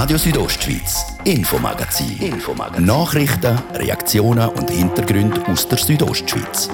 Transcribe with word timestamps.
Radio 0.00 0.16
Südostschweiz, 0.16 1.04
Infomagazin. 1.24 2.16
Infomagazin. 2.22 2.86
Nachrichten, 2.86 3.58
Reaktionen 3.74 4.48
und 4.48 4.70
Hintergründe 4.70 5.46
aus 5.46 5.68
der 5.68 5.76
Südostschweiz. 5.76 6.70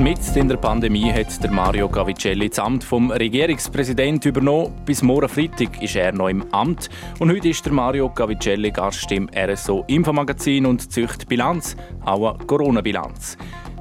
Mitten 0.00 0.38
in 0.38 0.48
der 0.48 0.56
Pandemie 0.56 1.12
hat 1.12 1.42
der 1.42 1.50
Mario 1.50 1.86
Gavicelli 1.86 2.48
das 2.48 2.60
Amt 2.60 2.82
vom 2.82 3.10
Regierungspräsident 3.10 4.24
übernommen. 4.24 4.72
Bis 4.86 5.02
morgen 5.02 5.28
Freitag 5.28 5.82
ist 5.82 5.94
er 5.94 6.12
noch 6.12 6.28
im 6.28 6.50
Amt. 6.54 6.88
Und 7.18 7.30
heute 7.30 7.50
ist 7.50 7.66
der 7.66 7.74
Mario 7.74 8.08
Gavicelli 8.08 8.70
Gast 8.70 9.12
im 9.12 9.28
RSO 9.36 9.84
Infomagazin 9.86 10.64
und 10.64 10.90
züchtet 10.90 11.28
Bilanz, 11.28 11.76
auch 12.06 12.36
eine 12.36 12.46
Corona-Bilanz. 12.46 13.36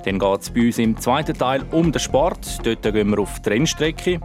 Dann 0.08 0.20
geht 0.20 0.42
es 0.42 0.50
bei 0.50 0.62
uns 0.68 0.80
im 0.80 0.98
zweiten 0.98 1.38
Teil 1.38 1.66
um 1.72 1.92
den 1.92 2.00
Sport. 2.00 2.66
Dort 2.66 2.82
gehen 2.82 3.10
wir 3.10 3.20
auf 3.20 3.42
die 3.42 3.50
Rennstrecke. 3.50 4.22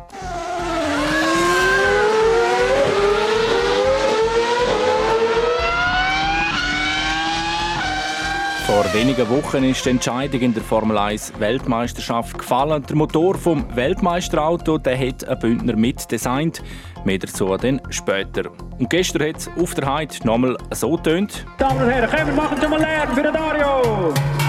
Vor 8.65 8.95
wenigen 8.95 9.29
Wochen 9.29 9.65
ist 9.65 9.85
die 9.85 9.91
Entscheidung 9.91 10.41
in 10.43 10.55
der 10.55 10.63
Formel 10.63 10.97
1 10.97 11.33
Weltmeisterschaft 11.41 12.39
gefallen. 12.39 12.85
Der 12.89 12.95
Motor 12.95 13.35
vom 13.35 13.65
Weltmeisterauto 13.75 14.79
der 14.79 14.97
hat 14.97 15.29
ein 15.29 15.39
Bündner 15.41 15.75
mitdesignt. 15.75 16.63
Mehr 17.05 17.19
dazu 17.19 17.57
dann 17.57 17.81
später. 17.91 18.53
Und 18.79 18.89
gestern 18.89 19.31
hat 19.31 19.39
es 19.39 19.51
auf 19.61 19.75
der 19.75 19.93
Heide 19.93 20.15
nochmal 20.23 20.57
so 20.71 20.97
tönt. 20.97 21.45
Damen 21.59 21.83
und 21.83 21.91
Herren, 21.91 22.09
kommen 22.09 22.27
wir 22.29 22.35
machen 22.41 22.59
schon 22.63 22.71
mal 22.71 22.81
Lärm 22.81 23.13
für 23.17 23.23
den 23.25 23.33
Dario! 23.33 24.42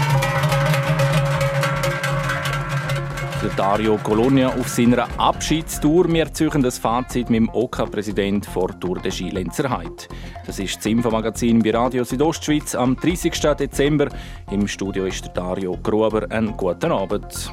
Dario 3.51 3.97
Colonia 3.97 4.49
auf 4.49 4.67
seiner 4.67 5.07
Abschiedstour. 5.19 6.11
Wir 6.11 6.33
züchen 6.33 6.61
das 6.61 6.77
Fazit 6.77 7.29
mit 7.29 7.41
dem 7.41 7.49
OK-Präsident 7.49 8.45
OK 8.45 8.53
vor 8.53 8.79
Tour 8.79 8.99
de 8.99 9.11
Ski 9.11 9.29
Lenzerheide. 9.29 10.07
Das 10.45 10.59
ist 10.59 10.77
das 10.77 10.85
Infomagazin 10.85 11.59
bei 11.61 11.71
Radio 11.71 12.03
Südostschweiz 12.03 12.75
am 12.75 12.95
30. 12.95 13.33
Dezember. 13.57 14.07
Im 14.51 14.67
Studio 14.67 15.05
ist 15.05 15.25
der 15.25 15.33
Dario 15.33 15.77
Gruber. 15.81 16.25
Einen 16.31 16.55
guten 16.55 16.91
Abend. 16.91 17.51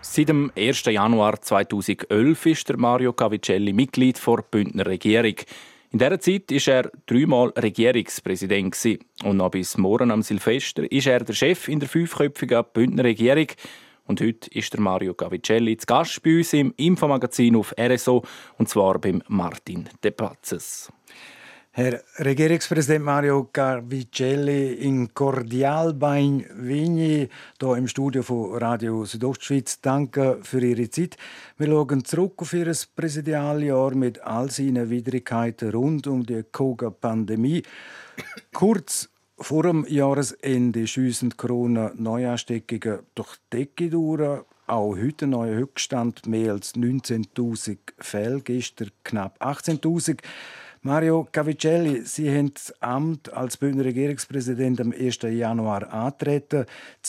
Seit 0.00 0.30
dem 0.30 0.50
1. 0.56 0.84
Januar 0.86 1.42
2011 1.42 2.46
ist 2.46 2.68
der 2.70 2.78
Mario 2.78 3.12
Cavicelli 3.12 3.74
Mitglied 3.74 4.18
der 4.26 4.44
Bündner 4.50 4.86
Regierung. 4.86 5.34
In 5.90 5.98
dieser 5.98 6.20
Zeit 6.20 6.50
war 6.50 6.74
er 6.74 6.90
dreimal 7.06 7.48
Regierungspräsident. 7.50 8.76
Und 9.22 9.36
noch 9.36 9.50
bis 9.50 9.78
morgen 9.78 10.10
am 10.10 10.22
Silvester 10.22 10.90
ist 10.90 11.06
er 11.06 11.20
der 11.20 11.32
Chef 11.32 11.68
in 11.68 11.80
der 11.80 11.88
fünfköpfigen 11.88 12.64
Bündner 12.72 13.04
Regierung. 13.04 13.46
Und 14.06 14.20
heute 14.20 14.50
ist 14.50 14.72
der 14.72 14.80
Mario 14.80 15.14
Gavicelli 15.14 15.76
zu 15.76 15.86
Gast 15.86 16.22
bei 16.22 16.38
uns 16.38 16.52
im 16.52 16.72
Infomagazin 16.76 17.56
auf 17.56 17.74
RSO, 17.78 18.22
und 18.58 18.68
zwar 18.68 19.00
beim 19.00 19.22
Martin 19.28 19.88
De 20.02 20.12
Patzes. 20.12 20.92
Herr 21.78 22.00
Regierungspräsident 22.20 23.04
Mario 23.04 23.50
Carvicelli 23.52 24.76
in 24.76 25.12
Cordial 25.12 25.92
bei 25.92 26.42
Vigny, 26.54 27.28
hier 27.60 27.76
im 27.76 27.86
Studio 27.86 28.22
von 28.22 28.54
Radio 28.54 29.04
Südostschweiz. 29.04 29.82
Danke 29.82 30.38
für 30.42 30.64
Ihre 30.64 30.88
Zeit. 30.88 31.18
Wir 31.58 31.66
schauen 31.66 32.02
zurück 32.02 32.32
auf 32.38 32.54
Ihr 32.54 32.72
Präsidialjahr 32.96 33.94
mit 33.94 34.22
all 34.22 34.50
seinen 34.50 34.88
Widrigkeiten 34.88 35.70
rund 35.70 36.06
um 36.06 36.24
die 36.24 36.44
Koga-Pandemie. 36.50 37.62
Kurz 38.54 39.10
vor 39.36 39.64
dem 39.64 39.84
Jahresende 39.86 40.86
schiessen 40.86 41.36
Corona-Neuansteckungen 41.36 43.00
durch 43.14 43.36
die 43.52 43.58
Decke 43.58 43.90
durch. 43.90 44.46
Auch 44.66 44.96
heute 44.96 45.26
ein 45.26 45.30
neuer 45.30 45.56
Höchststand, 45.56 46.26
mehr 46.26 46.52
als 46.52 46.74
19.000 46.74 47.76
Fälle, 47.98 48.40
gestern 48.40 48.90
knapp 49.04 49.38
18.000. 49.42 50.22
Mario 50.86 51.26
Cavicelli, 51.32 52.02
Sie 52.02 52.30
haben 52.30 52.54
das 52.54 52.72
Amt 52.80 53.32
als 53.32 53.56
Bündner 53.56 53.86
Regierungspräsident 53.86 54.80
am 54.80 54.92
1. 54.92 55.18
Januar 55.22 55.92
antreten, 55.92 56.64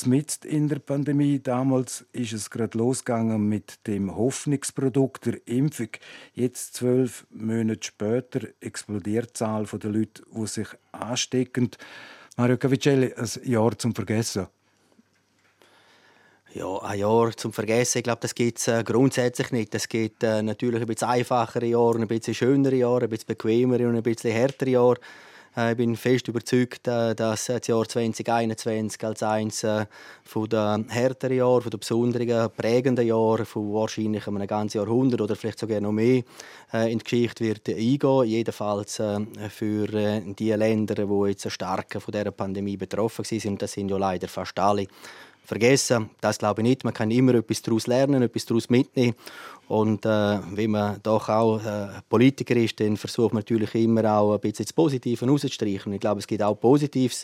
mitten 0.08 0.48
in 0.48 0.68
der 0.68 0.80
Pandemie. 0.80 1.40
Damals 1.40 2.04
ist 2.12 2.34
es 2.34 2.50
gerade 2.50 2.76
losgegangen 2.76 3.48
mit 3.48 3.86
dem 3.86 4.18
Hoffnungsprodukt 4.18 5.28
der 5.28 5.48
Impfung. 5.48 5.90
Jetzt, 6.34 6.74
zwölf 6.74 7.28
Monate 7.30 7.86
später, 7.86 8.48
explodiert 8.62 9.30
die 9.30 9.34
Zahl 9.34 9.66
der 9.66 9.92
Leute, 9.92 10.24
die 10.36 10.48
sich 10.48 10.70
anstecken. 10.92 11.70
Mario 12.36 12.58
Cavicelli, 12.58 13.14
ein 13.14 13.30
Jahr 13.44 13.78
zum 13.78 13.94
Vergessen. 13.94 14.48
Ja, 16.58 16.76
ein 16.80 16.98
Jahr 16.98 17.38
zum 17.38 17.54
Vergessen, 17.54 18.00
ich 18.00 18.04
glaube, 18.04 18.22
das 18.22 18.34
gibt 18.34 18.58
es 18.58 18.68
äh, 18.68 18.84
grundsätzlich 18.84 19.52
nicht. 19.52 19.76
Es 19.76 19.88
gibt 19.88 20.24
äh, 20.24 20.42
natürlich 20.42 20.82
ein 20.82 20.88
bisschen 20.88 21.08
einfachere 21.08 21.68
Jahre, 21.68 22.00
ein 22.00 22.08
bisschen 22.08 22.34
schönere 22.34 22.76
Jahre, 22.76 23.04
ein 23.04 23.10
bisschen 23.12 23.28
bequemere 23.28 23.88
und 23.88 23.96
ein 23.96 24.02
bisschen 24.02 24.32
härtere 24.32 24.72
Jahre. 24.72 24.98
Äh, 25.56 25.72
ich 25.72 25.78
bin 25.78 25.96
fest 25.96 26.28
überzeugt, 26.28 26.88
äh, 26.88 27.14
dass 27.14 27.46
das 27.46 27.68
Jahr 27.68 27.88
2021 27.88 29.04
als 29.04 29.22
eines 29.22 29.64
äh, 29.64 29.86
der 30.36 30.84
härteren 30.88 31.38
Jahre, 31.38 31.62
von 31.62 31.70
der 31.70 31.78
besonderen, 31.78 32.50
prägenden 32.58 33.06
Jahre, 33.06 33.46
von 33.46 33.72
wahrscheinlich 33.74 34.28
einem 34.28 34.48
ganzen 34.48 34.80
Jahrhundert 34.80 35.22
oder 35.22 35.36
vielleicht 35.36 35.60
sogar 35.60 35.80
noch 35.80 35.92
mehr 35.92 36.24
in 36.74 36.98
die 36.98 37.04
Geschichte 37.04 37.46
wird 37.46 37.70
eingehen. 37.70 38.24
Jedenfalls 38.26 39.02
für 39.50 39.88
die 39.88 40.52
Länder, 40.52 40.96
die 40.96 41.30
jetzt 41.30 41.50
stark 41.52 42.02
von 42.02 42.12
dieser 42.12 42.32
Pandemie 42.32 42.78
betroffen 42.78 43.24
sind. 43.24 43.62
Das 43.62 43.72
sind 43.72 43.90
ja 43.90 43.98
leider 43.98 44.28
fast 44.28 44.60
alle 44.60 44.88
vergessen. 45.48 46.10
Das 46.20 46.38
glaube 46.38 46.62
ich 46.62 46.68
nicht. 46.68 46.84
Man 46.84 46.94
kann 46.94 47.10
immer 47.10 47.34
etwas 47.36 47.62
daraus 47.62 47.88
lernen, 47.88 48.22
etwas 48.22 48.46
daraus 48.46 48.70
mitnehmen. 48.70 49.16
Und 49.70 50.06
äh, 50.06 50.40
wenn 50.52 50.72
man 50.72 51.00
doch 51.02 51.30
auch 51.30 51.64
äh, 51.64 51.88
Politiker 52.10 52.56
ist, 52.56 52.80
dann 52.80 52.98
versucht 52.98 53.34
man 53.34 53.40
natürlich 53.40 53.74
immer 53.76 54.04
auch 54.18 54.34
ein 54.34 54.42
bisschen 54.42 54.66
das 54.66 54.74
Positive 54.74 55.26
herauszustreichen. 55.26 55.94
Ich 55.94 56.02
glaube, 56.02 56.20
es 56.20 56.28
gibt 56.28 56.44
auch 56.44 56.56
Positives. 56.56 57.24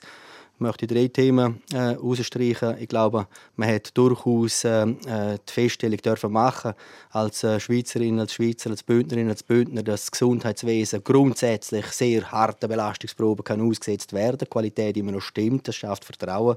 Ich 0.55 0.59
möchte 0.59 0.87
drei 0.87 1.07
Themen 1.07 1.61
äh, 1.73 1.77
herausstreichen. 1.77 2.77
Ich 2.79 2.87
glaube, 2.87 3.27
man 3.57 3.69
hat 3.69 3.97
durchaus 3.97 4.63
äh, 4.63 4.83
äh, 4.83 5.37
die 5.47 5.51
Feststellung 5.51 5.97
dürfen 5.97 6.31
machen 6.31 6.73
als 7.09 7.43
äh, 7.43 7.59
Schweizerin, 7.59 8.19
als 8.19 8.33
Schweizer, 8.33 8.69
als 8.69 8.83
Bündnerin, 8.83 9.29
als 9.29 9.43
Bündner, 9.43 9.83
dass 9.83 10.01
das 10.01 10.11
Gesundheitswesen 10.11 11.03
grundsätzlich 11.03 11.87
sehr 11.87 12.31
harte 12.31 12.69
Belastungsproben 12.69 13.43
kann 13.43 13.61
ausgesetzt 13.61 14.13
werden. 14.13 14.37
Die 14.37 14.45
Qualität 14.45 14.95
immer 14.95 15.11
noch 15.11 15.21
stimmt, 15.21 15.67
das 15.67 15.75
schafft 15.75 16.05
Vertrauen. 16.05 16.55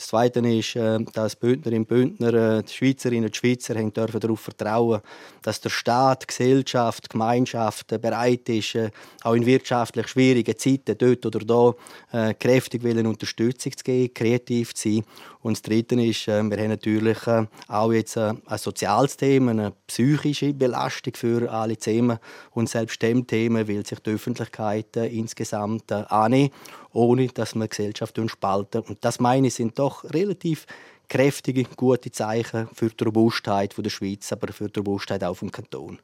Das 0.00 0.06
Zweite 0.06 0.40
ist, 0.40 0.76
äh, 0.76 0.98
dass 1.12 1.36
Bündnerinnen 1.36 1.82
und 1.82 1.88
Bündner, 1.88 2.32
äh, 2.32 2.62
die 2.62 2.72
Schweizerinnen 2.72 3.26
und 3.26 3.36
Schweizer 3.36 3.74
dürfen 3.74 4.18
darauf 4.18 4.40
vertrauen, 4.40 5.02
dass 5.42 5.60
der 5.60 5.68
Staat, 5.68 6.22
die 6.22 6.26
Gesellschaft, 6.28 7.04
die 7.04 7.08
Gemeinschaft 7.10 7.88
bereit 8.00 8.48
ist, 8.48 8.76
äh, 8.76 8.90
auch 9.24 9.34
in 9.34 9.44
wirtschaftlich 9.44 10.08
schwierigen 10.08 10.56
Zeiten 10.56 10.96
dort 10.96 11.26
oder 11.26 11.40
da 11.40 12.32
kräftig 12.32 12.82
Unterstützung 12.82 13.76
zu 13.76 13.84
geben, 13.84 14.14
kreativ 14.14 14.74
zu 14.74 14.88
sein 14.88 15.04
und 15.42 15.56
das 15.56 15.62
Dritte 15.62 15.94
ist, 16.02 16.28
äh, 16.28 16.42
wir 16.42 16.58
haben 16.58 16.68
natürlich 16.68 17.26
äh, 17.26 17.46
auch 17.68 17.92
jetzt 17.92 18.16
äh, 18.16 18.34
ein 18.44 18.58
soziales 18.58 19.16
Thema, 19.16 19.52
eine 19.52 19.72
psychische 19.86 20.52
Belastung 20.52 21.14
für 21.16 21.50
alle 21.50 21.76
Themen. 21.76 22.18
Und 22.50 22.68
selbst 22.68 23.00
dem 23.00 23.26
Thema 23.26 23.66
will 23.66 23.84
sich 23.86 24.00
die 24.00 24.10
Öffentlichkeit 24.10 24.96
insgesamt 24.96 25.90
annehmen, 25.90 26.50
ohne 26.92 27.26
dass 27.28 27.54
man 27.54 27.68
Gesellschaft 27.68 28.18
spalten. 28.26 28.82
Und 28.82 29.04
das 29.04 29.20
meine 29.20 29.48
ich 29.48 29.54
sind 29.54 29.78
doch 29.78 30.04
relativ 30.04 30.66
kräftige, 31.08 31.64
gute 31.76 32.10
Zeichen 32.10 32.68
für 32.72 32.88
die 32.88 33.04
Robustheit 33.04 33.74
der 33.76 33.90
Schweiz, 33.90 34.32
aber 34.32 34.52
für 34.52 34.68
die 34.68 34.78
Robustheit 34.78 35.24
auch 35.24 35.34
vom 35.34 35.50
Kanton. 35.50 35.98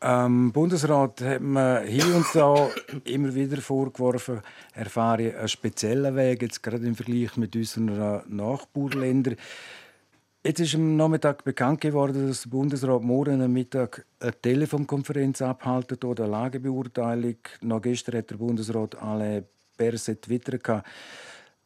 Am 0.00 0.52
Bundesrat 0.52 1.22
hat 1.22 1.40
man 1.40 1.86
hier 1.86 2.04
und 2.14 2.26
da 2.34 2.68
immer 3.04 3.34
wieder 3.34 3.56
vorgeworfen, 3.62 4.40
er 4.74 4.86
fahre 4.86 5.36
einen 5.36 5.48
speziellen 5.48 6.14
Weg, 6.16 6.42
jetzt 6.42 6.62
gerade 6.62 6.86
im 6.86 6.94
Vergleich 6.94 7.36
mit 7.36 7.56
unseren 7.56 8.22
Nachbarländern. 8.28 9.36
Jetzt 10.44 10.60
ist 10.60 10.74
am 10.76 10.96
Nachmittag 10.96 11.42
bekannt 11.42 11.80
geworden, 11.80 12.28
dass 12.28 12.42
der 12.42 12.50
Bundesrat 12.50 13.02
morgen 13.02 13.42
am 13.42 13.52
Mittag 13.52 14.06
eine 14.20 14.32
Telefonkonferenz 14.32 15.42
abhalten 15.42 15.98
oder 16.04 16.24
eine 16.24 16.32
Lagebeurteilung. 16.32 17.38
Noch 17.62 17.82
gestern 17.82 18.18
hat 18.18 18.30
der 18.30 18.36
Bundesrat 18.36 18.94
alle 18.96 19.44
Berset 19.76 20.22
twittert, 20.22 20.84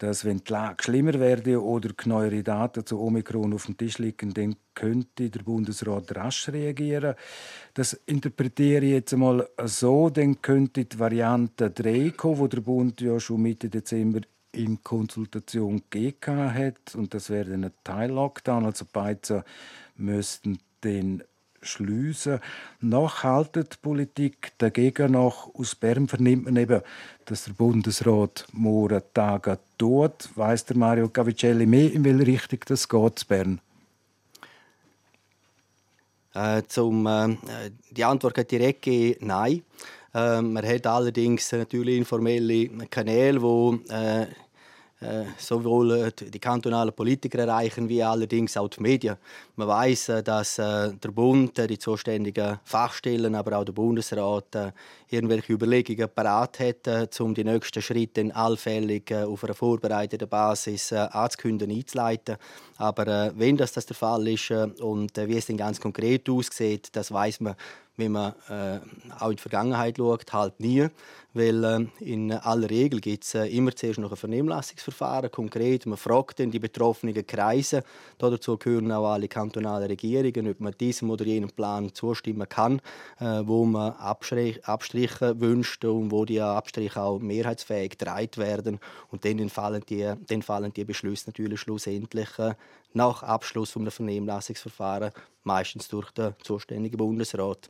dass 0.01 0.25
wenn 0.25 0.39
die 0.39 0.51
Lage 0.51 0.83
schlimmer 0.83 1.19
werde 1.19 1.63
oder 1.63 1.91
neuere 2.05 2.41
Daten 2.41 2.85
zu 2.85 2.99
Omikron 2.99 3.53
auf 3.53 3.67
dem 3.67 3.77
Tisch 3.77 3.99
liegen, 3.99 4.33
dann 4.33 4.55
könnte 4.73 5.29
der 5.29 5.43
Bundesrat 5.43 6.15
rasch 6.15 6.49
reagieren. 6.49 7.13
Das 7.75 7.93
interpretiere 8.07 8.83
ich 8.83 8.91
jetzt 8.93 9.13
einmal 9.13 9.47
so, 9.65 10.09
dann 10.09 10.41
könnte 10.41 10.85
die 10.85 10.99
Variante 10.99 11.69
3 11.69 12.13
kommen, 12.17 12.39
wo 12.39 12.47
der 12.47 12.61
Bund 12.61 12.99
ja 12.99 13.19
schon 13.19 13.43
Mitte 13.43 13.69
Dezember 13.69 14.21
in 14.53 14.83
Konsultation 14.83 15.83
gegeben 15.89 16.53
hat 16.53 16.95
und 16.95 17.13
das 17.13 17.29
wäre 17.29 17.51
dann 17.51 17.65
ein 17.65 17.73
Teil-Lockdown, 17.83 18.65
also 18.65 18.85
beide 18.91 19.45
müssten 19.95 20.57
dann 20.81 21.23
schliessen. 21.61 22.39
Noch 22.79 23.23
haltet 23.23 23.81
Politik 23.81 24.51
dagegen 24.57 25.13
noch. 25.13 25.53
Aus 25.55 25.75
Bern 25.75 26.07
vernimmt 26.07 26.45
man 26.45 26.57
eben, 26.57 26.81
dass 27.25 27.45
der 27.45 27.53
Bundesrat 27.53 28.45
morgen 28.51 29.01
Tage 29.13 29.59
tut. 29.77 30.29
Weiss 30.35 30.65
der 30.65 30.77
Mario 30.77 31.09
Cavicelli 31.09 31.65
mehr, 31.65 31.91
in 31.91 32.03
welche 32.03 32.27
Richtung 32.27 32.59
das 32.67 32.87
geht, 32.87 33.27
Bern? 33.27 33.59
Äh, 36.33 36.63
zum, 36.67 37.05
äh, 37.07 37.37
die 37.91 38.05
Antwort 38.05 38.35
geht 38.35 38.51
direkt 38.51 39.21
nein. 39.21 39.63
Äh, 40.13 40.41
man 40.41 40.65
hat 40.65 40.87
allerdings 40.87 41.51
natürlich 41.51 41.97
informelle 41.97 42.67
Kanäle, 42.89 43.41
wo 43.41 43.77
äh, 43.89 44.27
sowohl 45.37 45.91
äh, 45.91 46.11
die 46.11 46.39
kantonalen 46.39 46.93
Politiker 46.93 47.39
erreichen, 47.39 47.89
wie 47.89 48.03
allerdings 48.03 48.55
auch 48.55 48.67
die 48.67 48.81
Medien. 48.81 49.17
Man 49.55 49.67
weiß, 49.67 50.09
äh, 50.09 50.23
dass 50.23 50.55
der 50.57 51.11
Bund, 51.11 51.57
die 51.57 51.79
zuständigen 51.79 52.59
Fachstellen, 52.63 53.35
aber 53.35 53.57
auch 53.57 53.65
der 53.65 53.73
Bundesrat 53.73 54.73
irgendwelche 55.09 55.53
Überlegungen 55.53 56.09
parat 56.13 56.59
hat, 56.59 57.19
um 57.19 57.33
die 57.33 57.43
nächsten 57.43 57.81
Schritte 57.81 58.29
allfällig 58.33 59.13
auf 59.13 59.43
einer 59.43 59.53
vorbereiteten 59.53 60.27
Basis 60.27 60.93
anzukündigen, 60.93 61.75
einzuleiten. 61.75 62.37
Aber 62.81 63.31
wenn 63.35 63.57
das, 63.57 63.73
das 63.73 63.85
der 63.85 63.95
Fall 63.95 64.27
ist 64.27 64.51
und 64.51 65.15
wie 65.15 65.37
es 65.37 65.45
dann 65.45 65.57
ganz 65.57 65.79
konkret 65.79 66.29
aussieht, 66.29 66.89
das 66.93 67.11
weiß 67.11 67.41
man 67.41 67.55
wenn 68.01 68.11
man 68.13 68.33
äh, 68.49 68.79
auch 69.19 69.29
in 69.29 69.35
die 69.35 69.41
Vergangenheit 69.41 69.97
schaut, 69.97 70.33
halt 70.33 70.59
nie. 70.59 70.87
Weil 71.33 71.63
äh, 71.63 71.85
in 72.03 72.31
aller 72.31 72.69
Regel 72.69 72.99
gibt 72.99 73.23
es 73.23 73.35
äh, 73.35 73.45
immer 73.45 73.73
zuerst 73.73 73.99
noch 73.99 74.11
ein 74.11 74.17
Vernehmlassungsverfahren, 74.17 75.31
konkret. 75.31 75.85
Man 75.85 75.97
fragt 75.97 76.39
dann 76.39 76.51
die 76.51 76.59
betroffenen 76.59 77.25
Kreise, 77.25 77.83
dazu 78.17 78.57
gehören 78.57 78.91
auch 78.91 79.11
alle 79.11 79.29
kantonalen 79.29 79.87
Regierungen, 79.87 80.49
ob 80.49 80.59
man 80.59 80.73
diesem 80.77 81.09
oder 81.09 81.25
jenem 81.25 81.49
Plan 81.49 81.93
zustimmen 81.93 82.49
kann, 82.49 82.81
äh, 83.19 83.43
wo 83.45 83.65
man 83.65 83.93
Abstrich, 83.93 84.65
Abstriche 84.65 85.39
wünscht 85.39 85.85
und 85.85 86.11
wo 86.11 86.25
die 86.25 86.41
Abstriche 86.41 87.01
auch 87.01 87.19
mehrheitsfähig 87.19 87.91
getragen 87.91 88.37
werden. 88.37 88.79
Und 89.09 89.23
dann 89.23 89.49
fallen 89.49 89.83
die, 89.87 90.11
dann 90.27 90.41
fallen 90.41 90.73
die 90.73 90.83
Beschlüsse 90.83 91.29
natürlich 91.29 91.61
schlussendlich 91.61 92.39
äh, 92.39 92.55
nach 92.93 93.23
Abschluss 93.23 93.73
des 93.73 93.93
Vernehmlassungsverfahrens 93.93 95.13
meistens 95.43 95.87
durch 95.87 96.11
den 96.11 96.33
zuständigen 96.43 96.97
Bundesrat. 96.97 97.69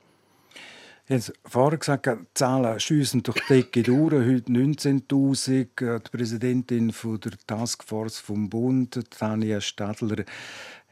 Jetzt 1.07 1.33
vorher 1.45 1.77
gesagt, 1.77 2.06
die 2.06 2.33
Zahlen 2.33 2.79
schiessen 2.79 3.23
durch 3.23 3.39
die 3.47 3.56
Decke 3.56 3.83
durch. 3.83 4.13
Heute 4.13 4.51
19.000. 4.51 6.00
Die 6.00 6.09
Präsidentin 6.09 6.94
der 7.03 7.31
Taskforce 7.47 8.19
vom 8.19 8.50
Bund, 8.50 9.00
Tanja 9.09 9.59
Stadler, 9.59 10.23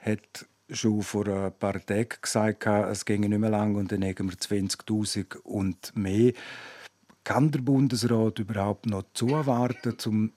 hat 0.02 0.46
schon 0.70 1.02
vor 1.02 1.28
ein 1.28 1.54
paar 1.54 1.84
Tagen 1.86 2.18
gesagt, 2.22 2.66
es 2.66 3.06
ginge 3.06 3.30
nicht 3.30 3.40
mehr 3.40 3.50
lang 3.50 3.76
und 3.76 3.92
dann 3.92 4.04
haben 4.04 4.30
wir 4.30 4.38
20.000 4.38 5.38
und 5.38 5.96
mehr. 5.96 6.34
Kann 7.24 7.52
der 7.52 7.60
Bundesrat 7.60 8.40
überhaupt 8.40 8.88
noch 8.88 9.04
zuwarten, 9.14 9.96
um 10.06 10.34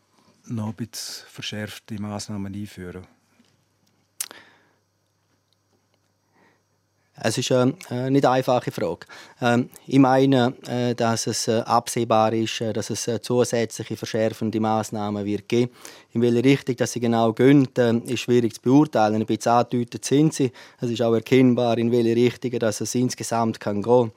noch 0.46 0.68
ein 0.68 0.74
bisschen 0.74 1.26
verschärfte 1.28 2.00
Massnahmen 2.00 2.54
einzuführen? 2.54 3.06
Es 7.24 7.38
ist 7.38 7.52
eine 7.52 7.74
äh, 7.88 8.10
nicht 8.10 8.26
einfache 8.26 8.72
Frage. 8.72 9.06
Ähm, 9.40 9.70
ich 9.86 10.00
meine, 10.00 10.54
äh, 10.66 10.92
dass 10.92 11.28
es 11.28 11.46
äh, 11.46 11.60
absehbar 11.60 12.32
ist, 12.32 12.60
dass 12.60 12.90
es 12.90 13.08
zusätzliche 13.22 13.96
verschärfende 13.96 14.58
Maßnahmen 14.58 15.24
wird 15.24 15.48
geben. 15.48 15.70
In 16.14 16.20
welche 16.20 16.42
Richtung 16.42 16.76
dass 16.76 16.92
sie 16.92 17.00
genau 17.00 17.32
gehen, 17.32 17.68
ist 18.06 18.20
schwierig 18.20 18.54
zu 18.54 18.62
beurteilen. 18.62 19.16
Ein 19.16 19.26
bisschen 19.26 19.52
angedeutet 19.52 20.04
sind 20.04 20.34
sie. 20.34 20.50
Es 20.80 20.90
ist 20.90 21.00
auch 21.00 21.14
erkennbar, 21.14 21.78
in 21.78 21.92
welche 21.92 22.16
Richtung 22.16 22.58
dass 22.58 22.80
es 22.80 22.94
insgesamt 22.96 23.60
kann 23.60 23.82
gehen 23.82 24.10
kann. 24.10 24.12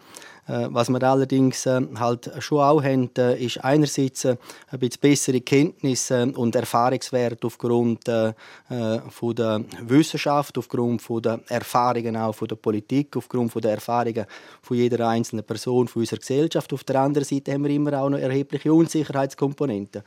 Äh, 0.48 0.68
was 0.70 0.90
wir 0.90 1.02
allerdings 1.02 1.66
äh, 1.66 1.82
halt 1.96 2.32
schon 2.40 2.60
auch 2.60 2.84
haben, 2.84 3.10
äh, 3.18 3.44
ist 3.44 3.64
einerseits 3.64 4.26
ein 4.26 4.38
bisschen 4.80 5.02
bessere 5.02 5.42
Kenntnisse 5.42 6.32
und 6.36 6.56
Erfahrungswert 6.56 7.44
aufgrund 7.44 8.08
der 8.08 8.36
Wissenschaft, 8.70 10.58
aufgrund 10.58 11.04
der 11.26 11.40
Erfahrungen 11.50 12.18
auch 12.18 12.38
der 12.38 12.56
Politik, 12.56 13.18
aufgrund 13.18 13.56
der 13.64 13.72
Erfahrungen 13.72 14.26
von 14.62 14.78
jeder 14.78 15.08
einzelnen 15.08 15.46
Person 15.46 15.88
von 15.88 16.02
unserer 16.02 16.20
Gesellschaft. 16.20 16.72
Auf 16.74 16.84
der 16.84 17.02
anderen 17.02 17.26
Seite 17.26 17.54
haben 17.54 17.64
wir 17.64 17.72
immer 17.72 18.00
auch 18.00 18.10
noch 18.10 18.20
erhebliche 18.20 18.74
Unsicherheitskomponenten. 18.74 20.04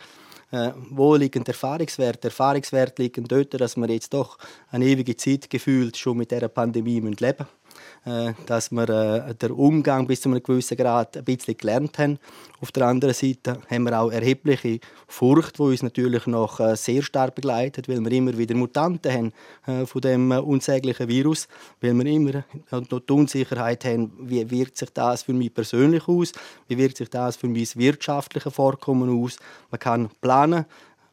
Äh, 0.50 0.70
wo 0.90 1.14
liegen 1.14 1.44
die 1.44 1.50
Erfahrungswerte? 1.50 2.28
Erfahrungswerte 2.28 3.02
liegen 3.02 3.28
dort, 3.28 3.60
dass 3.60 3.76
wir 3.76 3.90
jetzt 3.90 4.14
doch 4.14 4.38
eine 4.70 4.86
ewige 4.86 5.16
Zeit 5.16 5.50
gefühlt 5.50 5.96
schon 5.96 6.16
mit 6.16 6.30
dieser 6.30 6.48
Pandemie 6.48 7.00
leben 7.00 7.10
müssen. 7.10 7.46
Äh, 8.04 8.32
dass 8.46 8.70
wir 8.70 8.88
äh, 8.88 9.34
den 9.34 9.50
Umgang 9.50 10.06
bis 10.06 10.22
zu 10.22 10.28
einem 10.30 10.42
gewissen 10.42 10.76
Grad 10.76 11.16
ein 11.16 11.24
bisschen 11.24 11.56
gelernt 11.56 11.98
haben. 11.98 12.18
Auf 12.60 12.72
der 12.72 12.86
anderen 12.86 13.12
Seite 13.12 13.58
haben 13.68 13.84
wir 13.84 14.00
auch 14.00 14.10
erhebliche 14.10 14.78
Furcht, 15.06 15.58
die 15.58 15.62
uns 15.62 15.82
natürlich 15.82 16.26
noch 16.26 16.60
äh, 16.60 16.76
sehr 16.76 17.02
stark 17.02 17.34
begleitet, 17.34 17.88
weil 17.88 18.00
wir 18.00 18.12
immer 18.12 18.38
wieder 18.38 18.54
Mutanten 18.54 19.12
haben 19.12 19.86
von 19.86 20.00
dem 20.00 20.30
unsäglichen 20.30 21.08
Virus, 21.08 21.48
weil 21.80 21.92
wir 21.94 22.06
immer 22.06 22.44
noch 22.70 23.00
die 23.00 23.12
Unsicherheit 23.12 23.84
haben, 23.84 24.12
wie 24.20 24.50
wirkt 24.50 24.78
sich 24.78 24.90
das 24.90 25.24
für 25.24 25.34
mich 25.34 25.52
persönlich 25.52 26.08
aus, 26.08 26.32
wie 26.68 26.78
wirkt 26.78 26.96
sich 26.96 27.10
das 27.10 27.36
für 27.36 27.48
mein 27.48 27.66
wirtschaftliches 27.74 28.54
Vorkommen 28.54 29.22
aus. 29.22 29.36
Man 29.70 29.78
kann 29.78 30.08
planen, 30.20 30.64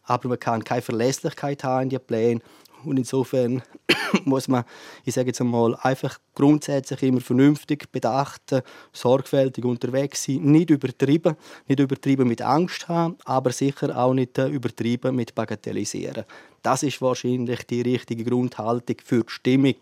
aber 0.04 0.30
man 0.30 0.40
kann 0.40 0.64
keine 0.64 0.82
Verlässlichkeit 0.82 1.64
haben 1.64 1.84
in 1.84 1.90
die 1.90 2.00
Pläne 2.00 2.42
und 2.86 2.98
insofern 2.98 3.62
muss 4.26 4.48
man, 4.48 4.64
ich 5.04 5.14
sage 5.14 5.28
jetzt 5.28 5.42
einmal, 5.42 5.76
einfach 5.82 6.20
grundsätzlich 6.34 7.04
immer 7.04 7.22
vernünftig, 7.22 7.92
bedacht, 7.92 8.64
sorgfältig 8.94 9.66
unterwegs 9.66 10.24
sein. 10.24 10.44
Nicht 10.44 10.70
übertrieben, 10.70 11.36
nicht 11.68 11.80
übertrieben 11.80 12.28
mit 12.28 12.42
Angst 12.42 12.88
haben, 12.88 13.18
aber 13.26 13.52
sicher 13.52 13.98
auch 13.98 14.14
nicht 14.14 14.38
äh, 14.38 14.48
übertrieben 14.48 15.16
mit 15.16 15.36
Bagatellisieren. 15.36 16.26
Das 16.62 16.84
ist 16.84 17.02
wahrscheinlich 17.02 17.66
die 17.68 17.82
richtige 17.82 18.24
Grundhaltung 18.24 18.98
für 19.04 19.24
die 19.24 19.32
Stimmung 19.32 19.76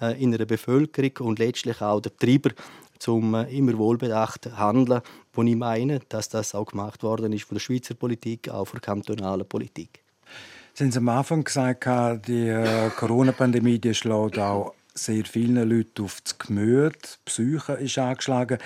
äh, 0.00 0.22
in 0.22 0.34
einer 0.34 0.46
Bevölkerung 0.46 1.28
und 1.28 1.38
letztlich 1.38 1.80
auch 1.80 2.00
der 2.00 2.16
Treiber 2.16 2.50
zum 2.98 3.34
äh, 3.34 3.44
immer 3.56 3.76
wohlbedacht 3.78 4.46
handeln, 4.56 5.02
wo 5.32 5.42
ich 5.42 5.56
meine, 5.56 6.00
dass 6.08 6.28
das 6.28 6.54
auch 6.54 6.66
gemacht 6.66 7.02
worden 7.02 7.32
ist 7.32 7.44
von 7.44 7.56
der 7.56 7.60
Schweizer 7.60 7.94
Politik, 7.94 8.48
auch 8.48 8.66
von 8.66 8.80
der 8.80 8.86
kantonalen 8.86 9.48
Politik. 9.48 10.02
Sie 10.78 10.84
haben 10.84 10.96
am 10.96 11.08
Anfang 11.08 11.42
gesagt, 11.42 11.88
die 12.28 12.46
äh, 12.46 12.90
Corona-Pandemie 12.90 13.80
schlägt 13.92 14.38
auch 14.38 14.74
sehr 14.94 15.24
vielen 15.24 15.68
Leuten 15.68 16.04
auf 16.04 16.20
das 16.20 16.38
Gemüt. 16.38 16.94
Die 16.94 17.24
Psyche 17.24 17.72
ist 17.72 17.98
angeschlagen. 17.98 18.58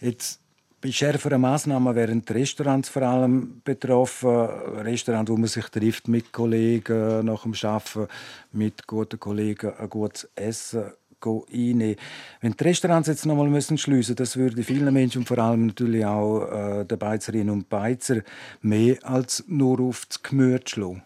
Jetzt 0.00 0.40
bei 0.80 0.90
schärferen 0.90 1.40
Massnahmen 1.40 1.94
wären 1.94 2.24
die 2.24 2.32
Restaurants 2.32 2.88
vor 2.88 3.02
allem 3.02 3.60
betroffen. 3.62 4.48
Restaurants, 4.80 5.30
wo 5.30 5.36
man 5.36 5.46
sich 5.46 5.66
trifft 5.66 6.08
mit 6.08 6.32
Kollegen 6.32 7.24
nach 7.24 7.44
dem 7.44 7.54
Arbeiten, 7.62 8.08
mit 8.50 8.84
guten 8.88 9.20
Kollegen 9.20 9.74
ein 9.78 9.88
gutes 9.88 10.28
Essen 10.34 10.90
einnehmen. 11.24 11.94
Wenn 12.40 12.54
die 12.54 12.64
Restaurants 12.64 13.06
jetzt 13.06 13.26
noch 13.26 13.36
mal 13.36 13.62
schliessen 13.62 13.94
müssen, 13.94 14.16
das 14.16 14.36
würde 14.36 14.64
vielen 14.64 14.92
Menschen 14.92 15.18
und 15.18 15.28
vor 15.28 15.38
allem 15.38 15.66
natürlich 15.68 16.04
auch 16.04 16.80
äh, 16.80 16.84
den 16.84 16.98
Beizerinnen 16.98 17.50
und 17.50 17.68
Beizer 17.68 18.22
mehr 18.60 18.96
als 19.04 19.44
nur 19.46 19.78
auf 19.78 20.04
das 20.06 20.20
Gemüt 20.20 20.68
schlagen. 20.68 21.04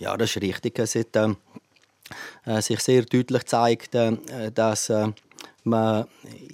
Ja, 0.00 0.16
das 0.16 0.34
ist 0.34 0.42
richtig. 0.42 0.78
Es 0.78 0.94
hat 0.94 1.14
ähm, 1.14 1.36
äh, 2.46 2.62
sich 2.62 2.80
sehr 2.80 3.02
deutlich 3.02 3.42
gezeigt, 3.42 3.94
äh, 3.94 4.16
dass 4.50 4.88
äh, 4.88 5.08
man 5.64 6.06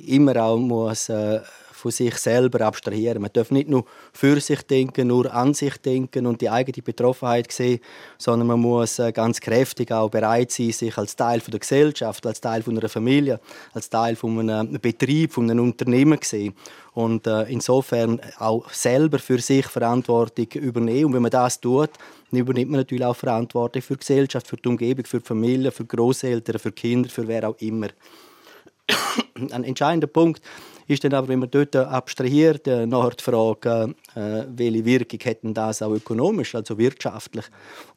immer 0.05 0.37
auch 0.43 0.59
muss, 0.59 1.09
äh, 1.09 1.41
von 1.77 1.91
sich 1.91 2.17
selber 2.17 2.63
abstrahieren. 2.63 3.21
Man 3.21 3.31
darf 3.33 3.51
nicht 3.51 3.69
nur 3.69 3.85
für 4.13 4.41
sich 4.41 4.63
denken, 4.63 5.09
nur 5.09 5.33
an 5.33 5.55
sich 5.55 5.77
denken 5.77 6.27
und 6.27 6.41
die 6.41 6.49
eigene 6.49 6.83
Betroffenheit 6.83 7.53
sehen, 7.53 7.81
sondern 8.19 8.49
man 8.49 8.61
muss 8.61 8.99
äh, 8.99 9.13
ganz 9.13 9.41
kräftig 9.41 9.93
auch 9.93 10.11
bereit 10.11 10.51
sein, 10.51 10.73
sich 10.73 10.97
als 10.97 11.15
Teil 11.17 11.41
der 11.47 11.61
Gesellschaft, 11.61 12.27
als 12.27 12.41
Teil 12.41 12.63
einer 12.67 12.89
Familie, 12.89 13.41
als 13.73 13.91
Teil 13.91 14.17
von 14.17 14.39
einem 14.39 14.81
Betrieb, 14.81 15.33
von 15.33 15.51
einem 15.51 15.65
Unternehmen 15.65 16.21
zu 16.23 16.31
sehen. 16.31 16.55
Und 16.95 17.27
äh, 17.27 17.43
insofern 17.43 18.21
auch 18.39 18.71
selber 18.71 19.19
für 19.19 19.39
sich 19.39 19.67
Verantwortung 19.67 20.47
übernehmen. 20.55 21.07
Und 21.07 21.13
wenn 21.13 21.23
man 21.23 21.31
das 21.31 21.61
tut, 21.61 21.91
dann 22.31 22.41
übernimmt 22.41 22.71
man 22.71 22.81
natürlich 22.81 23.05
auch 23.05 23.17
Verantwortung 23.17 23.83
für 23.83 23.95
die 23.95 24.01
Gesellschaft, 24.01 24.49
für 24.49 24.57
die 24.57 24.69
Umgebung, 24.69 25.05
für 25.05 25.19
die 25.19 25.27
Familie, 25.27 25.71
für 25.71 25.85
Großeltern, 25.85 26.59
für 26.59 26.73
Kinder, 26.73 27.11
für 27.11 27.29
wer 27.29 27.49
auch 27.49 27.57
immer. 27.61 27.89
Ein 29.53 29.65
entscheidender 29.65 30.07
Punkt 30.07 30.43
ist 30.89 31.03
dann 31.03 31.15
aber, 31.15 31.29
wenn 31.29 31.41
man 31.41 31.51
dort 31.51 31.75
abstrahiert, 31.75 32.67
äh, 32.69 32.87
nachher 32.87 33.11
die 33.11 33.25
Frage, 33.25 33.95
äh, 34.15 34.45
welche 34.49 34.85
Wirkung 34.85 35.19
hätten 35.21 35.55
das 35.55 35.83
auch 35.83 35.93
ökonomisch, 35.93 36.55
also 36.55 36.79
wirtschaftlich. 36.79 37.45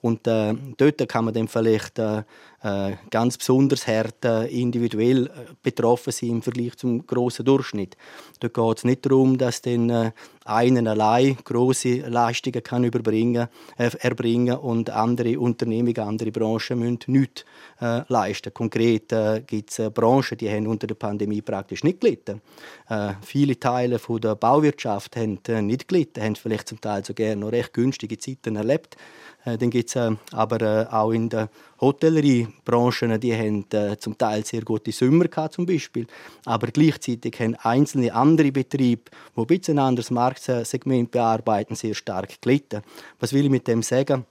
Und 0.01 0.25
äh, 0.27 0.55
dort 0.77 1.07
kann 1.07 1.25
man 1.25 1.33
dann 1.33 1.47
vielleicht 1.47 1.99
äh, 1.99 2.23
äh, 2.63 2.95
ganz 3.11 3.37
besonders 3.37 3.85
hart 3.87 4.25
äh, 4.25 4.47
individuell 4.47 5.29
betroffen 5.61 6.11
sind 6.11 6.29
im 6.29 6.41
Vergleich 6.41 6.77
zum 6.77 7.05
großen 7.05 7.45
Durchschnitt. 7.45 7.95
Dort 8.39 8.53
geht 8.53 8.77
es 8.79 8.83
nicht 8.83 9.05
darum, 9.05 9.37
dass 9.37 9.61
dann 9.61 10.11
einen 10.49 10.87
allein 10.87 11.37
große 11.43 11.99
Leistungen 12.07 12.63
kann 12.63 12.83
überbringen, 12.83 13.47
äh, 13.77 13.89
erbringen 13.99 14.57
und 14.57 14.89
andere 14.89 15.39
Unternehmungen, 15.39 15.99
andere 15.99 16.31
Branchen 16.31 16.79
müssen 16.79 16.99
nichts 17.07 17.45
äh, 17.81 18.01
leisten. 18.07 18.53
Konkret 18.53 19.11
äh, 19.11 19.41
gibt 19.45 19.71
es 19.71 19.79
äh, 19.79 19.89
Branchen, 19.89 20.37
die 20.37 20.49
haben 20.49 20.67
unter 20.67 20.87
der 20.87 20.95
Pandemie 20.95 21.41
praktisch 21.41 21.83
nicht 21.83 22.01
gelitten. 22.01 22.41
Äh, 22.89 23.13
viele 23.21 23.59
Teile 23.59 23.99
von 23.99 24.19
der 24.19 24.35
Bauwirtschaft 24.35 25.15
haben 25.15 25.39
äh, 25.47 25.61
nicht 25.61 25.87
gelitten, 25.87 26.23
haben 26.23 26.35
vielleicht 26.35 26.67
zum 26.67 26.81
Teil 26.81 27.05
sogar 27.05 27.35
noch 27.35 27.51
recht 27.51 27.73
günstige 27.73 28.17
Zeiten 28.17 28.55
erlebt. 28.55 28.97
Dann 29.45 29.69
gibt 29.69 29.95
es 29.95 29.95
aber 30.33 30.87
auch 30.91 31.11
in 31.11 31.29
der 31.29 31.49
Hotelleriebranche, 31.79 33.17
die 33.19 33.33
haben 33.33 33.65
zum 33.97 34.17
Teil 34.17 34.45
sehr 34.45 34.63
gute 34.63 34.91
Sommer 34.91 35.29
gehabt, 35.29 35.53
zum 35.53 35.65
Beispiel. 35.65 36.07
Aber 36.43 36.67
gleichzeitig 36.67 37.39
haben 37.39 37.55
einzelne 37.55 38.13
andere 38.13 38.51
Betriebe, 38.51 39.03
die 39.35 39.39
ein 39.39 39.47
bisschen 39.47 39.79
ein 39.79 39.85
anderes 39.85 40.11
Marktsegment 40.47 41.11
bearbeiten, 41.11 41.75
sehr 41.75 41.93
stark 41.93 42.41
gelitten. 42.41 42.81
Was 43.19 43.33
will 43.33 43.45
ich 43.45 43.51
mit 43.51 43.67
dem 43.67 43.83
sagen? 43.83 44.25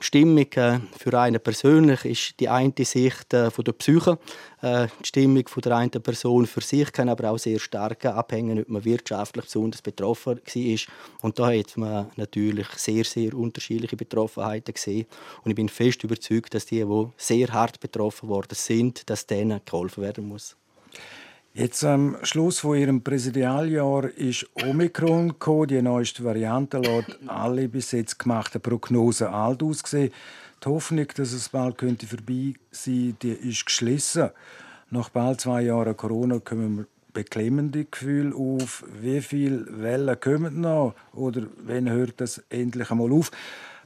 Die 0.00 0.06
Stimmung 0.06 0.50
äh, 0.52 0.78
für 0.98 1.20
einen 1.20 1.40
persönlich 1.42 2.06
ist 2.06 2.40
die 2.40 2.48
eine 2.48 2.72
Sicht 2.78 3.34
äh, 3.34 3.50
von 3.50 3.64
der 3.64 3.72
Psyche. 3.72 4.18
Äh, 4.62 4.86
die 5.02 5.06
Stimmung 5.06 5.46
von 5.46 5.60
der 5.60 5.76
einen 5.76 5.90
Person 5.90 6.46
für 6.46 6.62
sich 6.62 6.90
kann 6.90 7.10
aber 7.10 7.30
auch 7.30 7.38
sehr 7.38 7.58
stark 7.58 8.06
abhängen, 8.06 8.58
ob 8.60 8.68
man 8.70 8.84
wirtschaftlich 8.86 9.44
besonders 9.44 9.82
betroffen 9.82 10.40
war. 10.42 10.76
Und 11.20 11.38
da 11.38 11.52
hat 11.52 11.76
man 11.76 12.10
natürlich 12.16 12.66
sehr, 12.76 13.04
sehr 13.04 13.34
unterschiedliche 13.34 13.96
Betroffenheiten 13.96 14.72
gesehen. 14.72 15.04
Und 15.44 15.50
ich 15.50 15.56
bin 15.56 15.68
fest 15.68 16.02
überzeugt, 16.02 16.54
dass 16.54 16.64
die, 16.64 16.82
die 16.82 17.06
sehr 17.18 17.48
hart 17.52 17.78
betroffen 17.78 18.30
worden 18.30 18.54
sind, 18.54 19.10
dass 19.10 19.26
denen 19.26 19.60
geholfen 19.66 20.02
werden 20.02 20.26
muss. 20.26 20.56
Jetzt 21.52 21.82
am 21.82 22.16
Schluss 22.22 22.60
von 22.60 22.78
Ihrem 22.78 23.02
Präsidialjahr 23.02 24.04
ist 24.16 24.46
Omikron 24.64 25.30
gekommen. 25.30 25.66
Die 25.66 25.82
neueste 25.82 26.22
Variante 26.22 26.78
lässt 26.78 27.18
alle 27.26 27.68
bis 27.68 27.90
jetzt 27.90 28.20
gemachten 28.20 28.60
Prognosen 28.60 29.26
alt 29.26 29.60
aussehen. 29.60 30.12
Die 30.64 30.68
Hoffnung, 30.68 31.08
dass 31.16 31.32
es 31.32 31.48
bald 31.48 31.76
könnte 31.76 32.06
vorbei 32.06 32.54
sein 32.70 33.16
könnte, 33.18 33.48
ist 33.48 33.66
geschlossen. 33.66 34.30
Nach 34.90 35.08
bald 35.08 35.40
zwei 35.40 35.62
Jahren 35.62 35.96
Corona 35.96 36.38
kommen 36.38 36.76
wir 36.78 36.86
beklemmende 37.12 37.84
Gefühle 37.84 38.32
auf. 38.36 38.84
Wie 39.00 39.20
viele 39.20 39.66
Wellen 39.82 40.20
kommen 40.20 40.60
noch? 40.60 40.94
Oder 41.14 41.42
wann 41.66 41.90
hört 41.90 42.20
das 42.20 42.44
endlich 42.48 42.92
einmal 42.92 43.10
auf? 43.10 43.32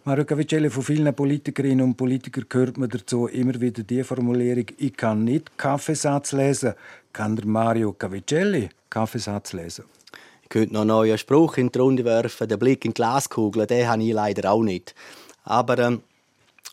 Mario 0.06 0.26
Cavicelli, 0.26 0.68
von 0.68 0.82
vielen 0.82 1.14
Politikerinnen 1.14 1.80
und 1.80 1.96
Politikern 1.96 2.44
hört 2.52 2.76
man 2.76 2.90
dazu 2.90 3.26
immer 3.26 3.58
wieder 3.58 3.82
die 3.82 4.04
Formulierung, 4.04 4.66
ich 4.76 4.94
kann 4.94 5.24
nicht 5.24 5.56
Kaffeesatz 5.56 6.32
lesen. 6.32 6.74
Kann 7.14 7.36
der 7.36 7.46
Mario 7.46 7.92
Cavicelli 7.92 8.68
Kaffeesatz 8.90 9.52
lesen? 9.52 9.84
Ich 10.42 10.48
könnte 10.48 10.74
noch 10.74 10.80
einen 10.80 10.88
neuen 10.88 11.16
Spruch 11.16 11.56
in 11.58 11.70
die 11.70 11.78
Runde 11.78 12.04
werfen, 12.04 12.48
der 12.48 12.56
Blick 12.56 12.84
in 12.84 12.90
die 12.90 12.94
Glaskugel, 12.94 13.68
den 13.68 13.86
habe 13.86 14.02
ich 14.02 14.12
leider 14.12 14.50
auch 14.50 14.64
nicht. 14.64 14.96
Aber 15.44 15.78
ähm, 15.78 16.02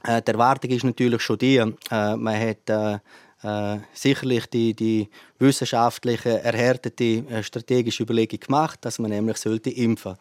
äh, 0.03 0.19
die 0.19 0.31
Erwartung 0.31 0.71
ist 0.71 0.83
natürlich 0.83 1.21
schon 1.21 1.37
die, 1.37 1.57
äh, 1.57 2.15
man 2.15 2.39
hat 2.39 2.67
äh, 2.71 2.97
äh, 3.43 3.81
sicherlich 3.93 4.47
die, 4.47 4.73
die 4.73 5.09
wissenschaftliche, 5.37 6.41
erhärtete 6.43 7.23
äh, 7.29 7.43
strategische 7.43 8.01
Überlegung 8.01 8.39
gemacht, 8.39 8.79
dass 8.81 8.97
man 8.97 9.11
nämlich 9.11 9.37
sollte 9.37 9.69
impfen 9.69 10.15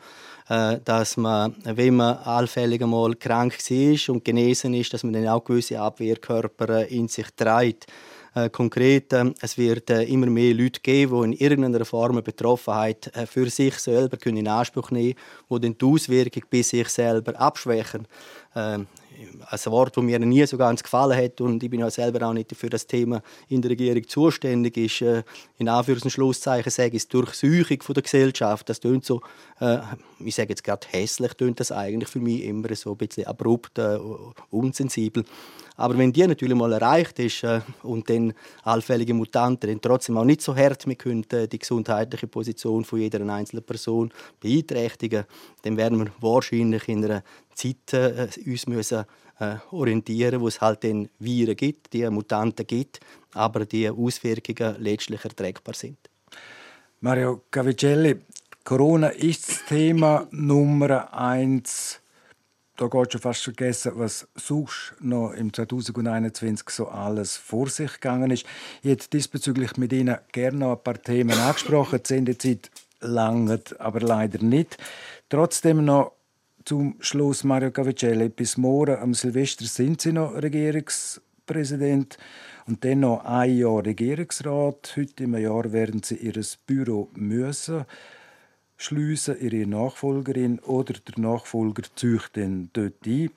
äh, 0.50 0.80
dass 0.84 1.16
man, 1.16 1.54
wenn 1.64 1.96
man 1.96 2.18
allfällig 2.18 2.82
einmal 2.82 3.14
krank 3.14 3.56
war 3.58 4.14
und 4.14 4.24
genesen 4.24 4.74
ist, 4.74 4.92
dass 4.92 5.02
man 5.02 5.14
dann 5.14 5.28
auch 5.28 5.44
gewisse 5.44 5.80
Abwehrkörper 5.80 6.86
in 6.88 7.08
sich 7.08 7.28
trägt. 7.36 7.86
Äh, 8.34 8.48
konkret, 8.48 9.12
äh, 9.12 9.32
es 9.40 9.58
wird 9.58 9.90
äh, 9.90 10.04
immer 10.04 10.26
mehr 10.26 10.54
Leute 10.54 10.80
geben, 10.80 11.20
die 11.20 11.24
in 11.24 11.32
irgendeiner 11.32 11.84
Form 11.84 12.12
eine 12.12 12.22
Betroffenheit 12.22 13.10
äh, 13.16 13.26
für 13.26 13.50
sich 13.50 13.74
selber 13.74 14.16
können 14.16 14.38
in 14.38 14.48
Anspruch 14.48 14.90
nehmen 14.90 15.14
können, 15.48 15.62
die 15.62 15.66
dann 15.68 15.78
die 15.78 15.84
Auswirkung 15.84 16.44
bei 16.50 16.62
sich 16.62 16.88
selber 16.88 17.38
abschwächen. 17.40 18.06
Ähm, 18.54 18.86
ein 19.48 19.58
Wort, 19.66 19.96
das 19.96 20.04
mir 20.04 20.18
nie 20.18 20.46
so 20.46 20.56
ganz 20.56 20.82
gefallen 20.82 21.16
hat 21.16 21.40
und 21.40 21.62
ich 21.62 21.70
bin 21.70 21.80
ja 21.80 21.90
selber 21.90 22.26
auch 22.26 22.32
nicht 22.32 22.54
für 22.54 22.70
das 22.70 22.86
Thema 22.86 23.22
in 23.48 23.60
der 23.60 23.72
Regierung 23.72 24.06
zuständig, 24.06 24.76
ist 24.76 25.02
äh, 25.02 25.22
in 25.58 25.68
Anführungs- 25.68 26.04
und 26.04 26.10
Schlusszeichen 26.10 26.70
sage 26.70 26.96
ich, 26.96 27.08
Durchsuchung 27.08 27.82
von 27.82 27.94
der 27.94 28.02
Gesellschaft. 28.02 28.68
Das 28.68 28.80
tönt 28.80 29.04
so, 29.04 29.20
äh, 29.60 29.78
ich 30.20 30.34
sage 30.34 30.50
jetzt 30.50 30.64
gerade 30.64 30.86
hässlich, 30.90 31.34
tönt 31.34 31.60
das 31.60 31.72
eigentlich 31.72 32.08
für 32.08 32.20
mich 32.20 32.44
immer 32.44 32.74
so 32.74 32.92
ein 32.92 32.96
bisschen 32.96 33.26
abrupt, 33.26 33.78
äh, 33.78 33.98
unsensibel. 34.50 35.24
Aber 35.80 35.96
wenn 35.96 36.12
die 36.12 36.26
natürlich 36.26 36.54
mal 36.54 36.74
erreicht 36.74 37.18
ist 37.20 37.42
äh, 37.42 37.62
und 37.82 38.10
dann 38.10 38.34
allfällige 38.64 39.14
Mutanten 39.14 39.70
dann 39.70 39.80
trotzdem 39.80 40.18
auch 40.18 40.26
nicht 40.26 40.42
so 40.42 40.54
hart 40.54 40.86
mehr 40.86 40.96
können, 40.96 41.24
äh, 41.32 41.48
die 41.48 41.58
gesundheitliche 41.58 42.26
Position 42.26 42.84
von 42.84 43.00
jeder 43.00 43.26
einzelnen 43.26 43.64
Person 43.64 44.12
beeinträchtigen, 44.40 45.24
dann 45.62 45.78
werden 45.78 45.98
wir 45.98 46.12
wahrscheinlich 46.20 46.86
in 46.86 47.02
einer 47.02 47.22
Zeit 47.54 47.94
äh, 47.94 48.28
uns 48.44 48.66
müssen, 48.66 49.06
äh, 49.38 49.54
orientieren, 49.70 50.42
wo 50.42 50.48
es 50.48 50.60
halt 50.60 50.82
den 50.82 51.08
Viren 51.18 51.56
gibt, 51.56 51.94
die 51.94 52.08
Mutanten 52.10 52.66
gibt, 52.66 53.00
aber 53.32 53.64
die 53.64 53.88
Auswirkungen 53.88 54.76
letztlich 54.80 55.24
erträgbar 55.24 55.74
sind. 55.74 55.96
Mario 57.00 57.44
Cavicelli, 57.50 58.16
Corona 58.64 59.08
ist 59.08 59.48
das 59.48 59.64
Thema 59.64 60.28
Nummer 60.30 61.10
eins 61.14 61.99
da 62.80 62.86
geht 62.86 63.12
schon 63.12 63.20
fast 63.20 63.44
vergessen, 63.44 63.92
was 63.96 64.26
sonst 64.34 64.94
noch 65.00 65.32
im 65.32 65.52
2021 65.52 66.70
so 66.70 66.88
alles 66.88 67.36
vor 67.36 67.68
sich 67.68 67.92
gegangen 67.92 68.30
ist. 68.30 68.46
Ich 68.82 68.90
hätte 68.90 69.10
diesbezüglich 69.10 69.76
mit 69.76 69.92
Ihnen 69.92 70.16
gerne 70.32 70.56
noch 70.56 70.78
ein 70.78 70.82
paar 70.82 71.00
Themen 71.00 71.38
angesprochen. 71.38 72.00
Die 72.02 72.08
Sendezeit 72.08 72.70
langt 73.00 73.78
aber 73.78 74.00
leider 74.00 74.42
nicht. 74.42 74.78
Trotzdem 75.28 75.84
noch 75.84 76.12
zum 76.64 76.96
Schluss 77.00 77.44
Mario 77.44 77.70
Cavicelli. 77.70 78.30
Bis 78.30 78.56
morgen 78.56 78.96
am 78.96 79.12
Silvester 79.12 79.66
sind 79.66 80.00
Sie 80.00 80.12
noch 80.12 80.32
Regierungspräsident 80.32 82.16
und 82.66 82.82
dann 82.82 83.00
noch 83.00 83.26
ein 83.26 83.58
Jahr 83.58 83.84
Regierungsrat. 83.84 84.94
Heute 84.96 85.24
im 85.24 85.36
Jahr 85.36 85.70
werden 85.70 86.02
Sie 86.02 86.16
Ihr 86.16 86.40
Büro 86.66 87.10
müssen 87.12 87.84
schliessen 88.80 89.38
ihre 89.40 89.68
Nachfolgerin 89.68 90.58
oder 90.60 90.94
der 90.94 91.18
Nachfolger 91.18 91.82
zieht 91.94 92.30
dann 92.32 92.70
dort 92.72 93.06
ein. 93.06 93.30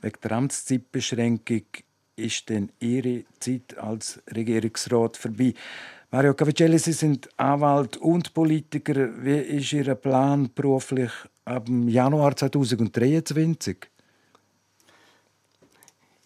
Wegen 0.00 0.20
der 0.22 0.32
Amtszeitbeschränkung 0.32 1.62
ist 2.16 2.50
dann 2.50 2.70
ihre 2.80 3.24
Zeit 3.38 3.78
als 3.78 4.20
Regierungsrat 4.34 5.16
vorbei. 5.16 5.54
Mario 6.10 6.34
Cavicelli, 6.34 6.78
Sie 6.78 6.92
sind 6.92 7.28
Anwalt 7.36 7.96
und 7.98 8.34
Politiker. 8.34 9.10
Wie 9.22 9.38
ist 9.38 9.72
Ihr 9.72 9.94
Plan 9.94 10.50
beruflich 10.52 11.12
ab 11.44 11.68
Januar 11.68 12.34
2023? 12.34 13.76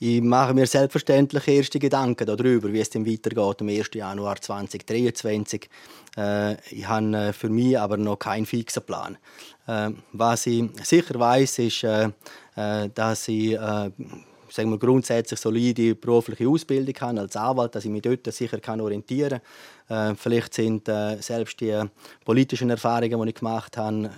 Ich 0.04 0.21
mache 0.21 0.52
mir 0.52 0.66
selbstverständlich 0.66 1.47
erste 1.47 1.78
Gedanken 1.78 2.26
darüber, 2.26 2.73
wie 2.73 2.80
es 2.80 2.90
dann 2.90 3.06
weitergeht 3.06 3.61
am 3.61 3.68
1. 3.68 3.90
Januar 3.94 4.35
2023. 4.35 5.71
Äh, 6.16 6.54
ich 6.75 6.88
habe 6.88 7.16
äh, 7.16 7.32
für 7.32 7.49
mich 7.49 7.78
aber 7.78 7.97
noch 7.97 8.18
keinen 8.18 8.44
fixen 8.44 8.82
Plan. 8.82 9.16
Äh, 9.68 9.90
was 10.12 10.47
ich 10.47 10.64
sicher 10.82 11.21
weiß, 11.21 11.61
ist, 11.61 11.85
äh, 11.85 12.09
äh, 12.56 12.88
dass 12.92 13.28
ich 13.28 13.52
äh, 13.52 13.90
sagen 14.52 14.71
wir, 14.71 14.78
grundsätzlich 14.78 15.38
solide 15.38 15.94
berufliche 15.94 16.49
Ausbildung 16.49 16.94
habe 17.00 17.21
als 17.21 17.37
Anwalt, 17.37 17.76
dass 17.76 17.85
ich 17.85 17.90
mich 17.92 18.02
dort 18.02 18.26
sicher 18.32 18.59
orientieren 18.80 19.40
kann. 19.40 19.40
Äh, 19.92 20.14
vielleicht 20.14 20.54
sind 20.54 20.88
äh, 20.88 21.20
selbst 21.20 21.61
die 21.61 21.78
politischen 22.25 22.70
Erfahrungen, 22.70 23.20
die 23.22 23.28
ich 23.28 23.34
gemacht 23.34 23.76
habe, 23.76 24.11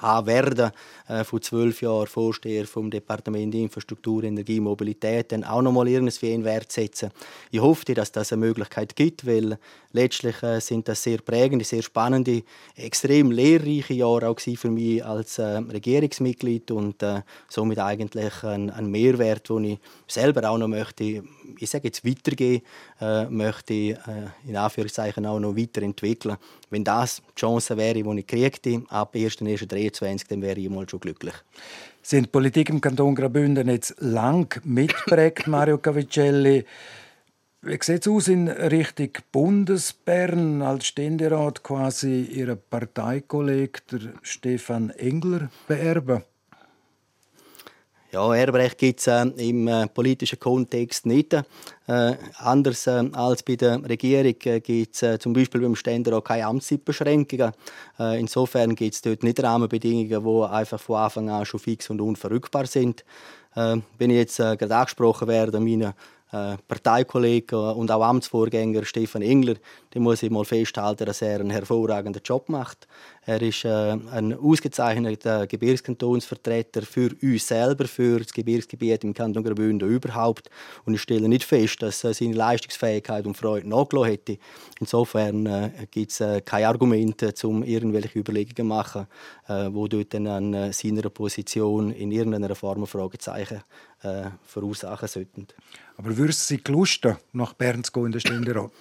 haben 0.00 0.26
werden, 0.26 0.72
äh, 1.08 1.22
von 1.22 1.40
zwölf 1.40 1.80
Jahren 1.80 2.08
Vorsteher 2.08 2.66
vom 2.66 2.90
Departement 2.90 3.54
Infrastruktur, 3.54 4.24
Energie, 4.24 4.58
Mobilität, 4.58 5.30
dann 5.30 5.44
auch 5.44 5.62
noch 5.62 5.72
mal 5.72 5.86
irgendwie 5.86 6.32
in 6.32 6.44
Wert 6.44 6.72
setzen. 6.72 7.10
Ich 7.52 7.60
hoffe, 7.60 7.94
dass 7.94 8.10
das 8.10 8.32
eine 8.32 8.40
Möglichkeit 8.40 8.96
gibt, 8.96 9.24
weil 9.26 9.58
letztlich 9.92 10.42
äh, 10.42 10.60
sind 10.60 10.88
das 10.88 11.02
sehr 11.02 11.18
prägende, 11.18 11.64
sehr 11.64 11.82
spannende, 11.82 12.42
extrem 12.74 13.30
lehrreiche 13.30 13.94
Jahre 13.94 14.28
auch 14.28 14.40
für 14.40 14.70
mich 14.70 15.04
als 15.04 15.38
äh, 15.38 15.58
Regierungsmitglied 15.58 16.70
und 16.70 17.02
äh, 17.02 17.22
somit 17.48 17.78
eigentlich 17.78 18.42
ein, 18.42 18.70
ein 18.70 18.90
Mehrwert, 18.90 19.48
den 19.48 19.64
ich 19.64 19.78
selber 20.08 20.48
auch 20.50 20.58
noch 20.58 20.68
möchte, 20.68 21.22
ich 21.58 21.70
sage 21.70 21.88
jetzt 21.88 22.04
weitergehen, 22.04 22.62
möchte 23.28 23.74
in 24.46 24.56
Anführungszeichen 24.56 25.11
auch 25.18 25.38
noch 25.40 25.56
weiterentwickeln. 25.56 26.36
Wenn 26.70 26.84
das 26.84 27.22
die 27.36 27.40
Chance 27.40 27.76
wäre, 27.76 28.02
die 28.02 28.18
ich 28.20 28.26
kriegte, 28.26 28.82
ab 28.88 29.14
1.1.23, 29.14 30.28
dann 30.28 30.42
wäre 30.42 30.58
ich 30.58 30.70
mal 30.70 30.88
schon 30.88 31.00
glücklich. 31.00 31.34
Sind 32.02 32.26
die 32.26 32.30
Politik 32.30 32.68
im 32.70 32.80
Kanton 32.80 33.14
Graubünden 33.14 33.68
jetzt 33.68 33.94
lang 34.00 34.60
mitprägt, 34.64 35.46
Mario 35.46 35.78
Cavicelli? 35.78 36.64
Wie 37.64 37.78
sieht 37.80 38.02
es 38.02 38.08
aus 38.08 38.26
in 38.26 38.48
Richtung 38.48 39.10
Bundesbern 39.30 40.62
als 40.62 40.86
Ständerat 40.86 41.62
quasi 41.62 42.22
Ihr 42.22 42.56
Parteikollege, 42.56 43.80
Stefan 44.22 44.90
Engler, 44.90 45.48
beerben? 45.68 46.24
Ja, 48.14 48.34
Erbrecht 48.34 48.76
gibt 48.76 49.00
es 49.00 49.06
äh, 49.06 49.22
im 49.38 49.66
äh, 49.68 49.86
politischen 49.86 50.38
Kontext 50.38 51.06
nicht. 51.06 51.32
Äh, 51.32 51.42
anders 52.36 52.86
äh, 52.86 53.08
als 53.12 53.42
bei 53.42 53.56
der 53.56 53.82
Regierung 53.88 54.34
äh, 54.44 54.60
gibt 54.60 54.96
es 54.96 55.02
äh, 55.02 55.18
zum 55.18 55.32
Beispiel 55.32 55.62
beim 55.62 55.74
Ständer 55.74 56.18
auch 56.18 56.22
keine 56.22 56.44
Amtszeitbeschränkungen. 56.44 57.52
Insofern 57.98 58.74
gibt 58.74 58.94
es 58.94 59.00
dort 59.00 59.22
nicht 59.22 59.42
Rahmenbedingungen, 59.42 60.22
die 60.22 60.52
einfach 60.52 60.78
von 60.78 60.96
Anfang 60.96 61.30
an 61.30 61.46
schon 61.46 61.60
fix 61.60 61.88
und 61.88 62.02
unverrückbar 62.02 62.66
sind. 62.66 63.04
Wenn 63.54 64.10
ich 64.10 64.16
jetzt 64.16 64.36
gerade 64.38 64.74
angesprochen 64.76 65.28
werde, 65.28 65.60
meine 65.60 65.94
äh, 66.32 66.56
Parteikollege 66.66 67.74
und 67.74 67.90
auch 67.90 68.02
Amtsvorgänger 68.02 68.84
Stefan 68.84 69.22
Engler, 69.22 69.54
den 69.94 70.02
muss 70.02 70.22
ich 70.22 70.30
mal 70.30 70.44
festhalten, 70.44 71.04
dass 71.04 71.22
er 71.22 71.40
einen 71.40 71.50
hervorragenden 71.50 72.22
Job 72.24 72.48
macht. 72.48 72.88
Er 73.24 73.40
ist 73.40 73.64
äh, 73.64 73.68
ein 74.10 74.36
ausgezeichneter 74.36 75.46
Gebirgskantonsvertreter 75.46 76.82
für 76.82 77.10
uns 77.22 77.46
selber, 77.46 77.86
für 77.86 78.18
das 78.18 78.32
Gebirgsgebiet 78.32 79.04
im 79.04 79.14
Kanton 79.14 79.44
Graubünden 79.44 79.88
überhaupt. 79.88 80.50
Und 80.84 80.94
ich 80.94 81.02
stelle 81.02 81.28
nicht 81.28 81.44
fest, 81.44 81.82
dass 81.82 82.02
äh, 82.02 82.14
seine 82.14 82.34
Leistungsfähigkeit 82.34 83.26
und 83.26 83.36
Freude 83.36 83.68
nachgelassen 83.68 84.10
hätte. 84.10 84.38
Insofern 84.80 85.46
äh, 85.46 85.70
gibt 85.90 86.10
es 86.10 86.20
äh, 86.20 86.40
keine 86.40 86.68
Argumente, 86.68 87.32
um 87.44 87.62
irgendwelche 87.62 88.18
Überlegungen 88.18 88.56
zu 88.56 88.64
machen, 88.64 89.06
äh, 89.46 89.68
wo 89.70 89.86
dort 89.86 90.14
dann 90.14 90.26
an 90.26 90.54
äh, 90.54 90.72
seiner 90.72 91.08
Position 91.10 91.92
in 91.92 92.10
irgendeiner 92.10 92.54
Form 92.56 92.86
Fragezeichen 92.86 93.62
äh, 94.02 94.30
verursachen 94.44 95.08
sollten. 95.08 95.46
Aber 96.04 96.16
würdest 96.16 96.50
du 96.50 96.54
Sie 96.56 96.62
gelusten, 96.64 97.16
nach 97.32 97.52
Bern 97.52 97.84
zu 97.84 97.92
gehen 97.92 98.06
in 98.06 98.12
der 98.12 98.20
Ständerat? 98.20 98.72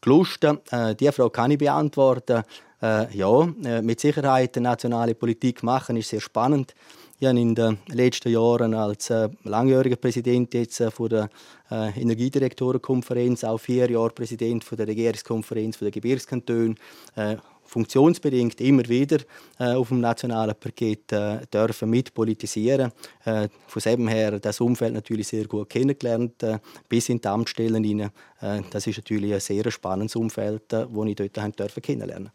Gelusten, 0.00 0.60
äh, 0.70 0.94
diese 0.94 1.10
Frage 1.12 1.30
kann 1.30 1.50
ich 1.50 1.58
beantworten. 1.58 2.44
Äh, 2.80 3.16
ja, 3.16 3.48
äh, 3.64 3.82
mit 3.82 3.98
Sicherheit 3.98 4.54
nationale 4.56 5.16
Politik 5.16 5.62
machen 5.64 5.96
ist 5.96 6.10
sehr 6.10 6.20
spannend. 6.20 6.74
Ich 7.18 7.26
habe 7.26 7.38
in 7.38 7.54
den 7.54 7.78
letzten 7.88 8.30
Jahren 8.30 8.74
als 8.74 9.10
äh, 9.10 9.28
langjähriger 9.42 9.96
Präsident 9.96 10.54
jetzt 10.54 10.80
äh, 10.80 10.90
von 10.90 11.08
der 11.08 11.30
äh, 11.70 12.00
Energiedirektorenkonferenz, 12.00 13.42
auch 13.42 13.58
vier 13.58 13.90
Jahre 13.90 14.10
Präsident 14.10 14.62
von 14.62 14.78
der 14.78 14.86
Regierungskonferenz 14.86 15.78
der 15.78 15.90
Gebirgskantone, 15.90 16.74
äh, 17.16 17.36
funktionsbedingt 17.72 18.60
immer 18.60 18.86
wieder 18.88 19.18
äh, 19.58 19.72
auf 19.72 19.88
dem 19.88 20.00
nationalen 20.00 20.54
Parkett 20.54 21.10
äh, 21.12 21.40
dürfen 21.52 21.90
mitpolitisieren. 21.90 22.92
Äh, 23.24 23.48
von 23.66 23.82
dem 23.82 24.08
her 24.08 24.38
das 24.38 24.60
Umfeld 24.60 24.92
natürlich 24.92 25.28
sehr 25.28 25.46
gut 25.46 25.70
kennengelernt, 25.70 26.42
äh, 26.42 26.58
bis 26.88 27.08
in 27.08 27.20
die 27.20 27.28
Amtsstellen 27.28 27.82
hinein. 27.82 28.10
Äh, 28.40 28.60
das 28.70 28.86
ist 28.86 28.98
natürlich 28.98 29.32
ein 29.32 29.40
sehr 29.40 29.70
spannendes 29.70 30.16
Umfeld, 30.16 30.72
äh, 30.72 30.86
das 30.86 31.06
ich 31.06 31.16
dort 31.16 31.58
dürfen 31.58 31.82
kennenlernen 31.82 32.30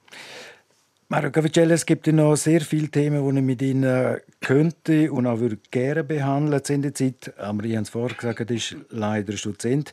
Mario 1.10 1.32
Cavicelli, 1.32 1.72
es 1.72 1.86
gibt 1.86 2.08
noch 2.08 2.36
sehr 2.36 2.60
viele 2.60 2.90
Themen, 2.90 3.24
die 3.24 3.40
ich 3.40 3.46
mit 3.46 3.62
Ihnen 3.62 4.18
könnte 4.42 5.10
und 5.10 5.26
auch 5.26 5.40
würde 5.40 5.58
gerne 5.72 6.04
behandeln 6.04 6.62
in 6.68 6.82
der 6.82 6.94
Zeit. 6.94 7.34
Aber 7.38 7.64
ich 7.64 7.76
habe 7.76 7.84
es 7.84 7.90
vorher 7.90 8.18
gesagt, 8.18 8.52
ist 8.52 8.76
leider 8.90 9.34
Ende. 9.64 9.92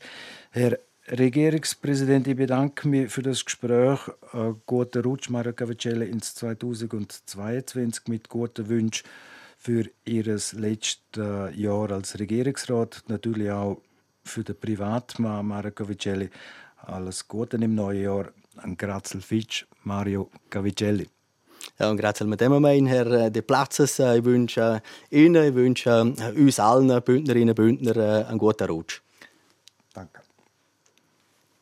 Herr 0.50 0.76
Regierungspräsident, 1.06 2.26
ich 2.28 2.36
bedanke 2.36 2.88
mich 2.88 3.12
für 3.12 3.20
das 3.20 3.44
Gespräch. 3.44 4.00
Äh, 4.32 4.54
guten 4.64 5.02
Rutsch, 5.02 5.28
Mario 5.28 5.52
Cavicelli, 5.52 6.08
ins 6.08 6.34
2022 6.34 8.08
mit 8.08 8.30
guten 8.30 8.70
Wünschen 8.70 9.06
für 9.58 9.84
Ihr 10.06 10.24
letztes 10.24 11.56
Jahr 11.56 11.90
als 11.90 12.18
Regierungsrat. 12.18 13.04
Natürlich 13.08 13.50
auch 13.50 13.82
für 14.24 14.44
den 14.44 14.58
Privatmann 14.58 15.46
Mario 15.46 15.72
Cavicelli. 15.72 16.30
Alles 16.78 17.28
Gute 17.28 17.58
im 17.58 17.74
neuen 17.74 18.02
Jahr. 18.02 18.32
An 18.56 18.74
Grazel 18.74 19.20
Fitsch, 19.20 19.66
Mario 19.82 20.30
Cavicelli. 20.48 21.06
Ja, 21.78 21.90
und 21.90 21.98
grazie 21.98 22.24
mit 22.24 22.40
dem 22.40 22.62
mein 22.62 22.86
Herr 22.86 23.28
De 23.28 23.42
Platzes. 23.42 23.98
Ich 23.98 24.24
wünsche 24.24 24.80
Ihnen, 25.10 25.48
ich 25.48 25.54
wünsche 25.54 26.02
uns 26.34 26.58
allen 26.58 27.02
Bündnerinnen 27.02 27.50
und 27.50 27.56
Bündner 27.56 28.26
einen 28.26 28.38
guten 28.38 28.70
Rutsch. 28.70 29.02
Danke. 29.92 30.23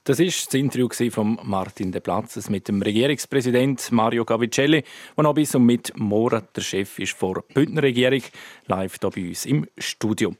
Das 0.04 0.18
ist 0.18 0.48
das 0.48 0.54
Interview 0.54 0.88
von 1.10 1.38
Martin 1.44 1.92
De 1.92 2.00
Platzes 2.00 2.50
mit 2.50 2.66
dem 2.66 2.82
Regierungspräsident 2.82 3.92
Mario 3.92 4.24
Gavicelli, 4.24 4.82
der 5.16 5.22
noch 5.22 5.32
bis 5.32 5.54
und 5.54 5.64
mit 5.64 5.92
morgen 5.96 6.42
der 6.56 6.60
Chef 6.60 6.98
ist 6.98 7.12
vor 7.12 7.44
Bündner 7.54 7.84
Regierung, 7.84 8.22
live 8.66 8.96
hier 9.00 9.10
bei 9.10 9.28
uns 9.28 9.46
im 9.46 9.64
Studio. 9.78 10.34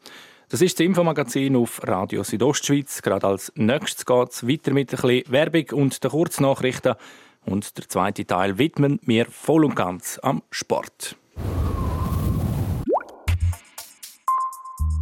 Das 0.49 0.63
ist 0.63 0.81
das 0.81 0.85
Infomagazin 0.85 1.55
auf 1.55 1.81
Radio 1.87 2.25
Südostschweiz. 2.25 3.03
Gerade 3.03 3.29
als 3.29 3.53
nächstes 3.55 4.05
geht 4.05 4.31
es 4.31 4.49
weiter 4.49 4.73
mit 4.73 4.93
ein 4.93 5.01
bisschen 5.01 5.33
Werbung 5.33 5.81
und 5.81 6.03
den 6.03 6.11
Kurznachrichten. 6.11 6.97
Und 7.47 7.79
der 7.79 7.89
zweite 7.89 8.27
Teil 8.27 8.59
widmen 8.59 8.99
wir 9.05 9.27
voll 9.27 9.65
und 9.65 9.77
ganz 9.77 10.19
am 10.25 10.43
Sport. 10.51 11.17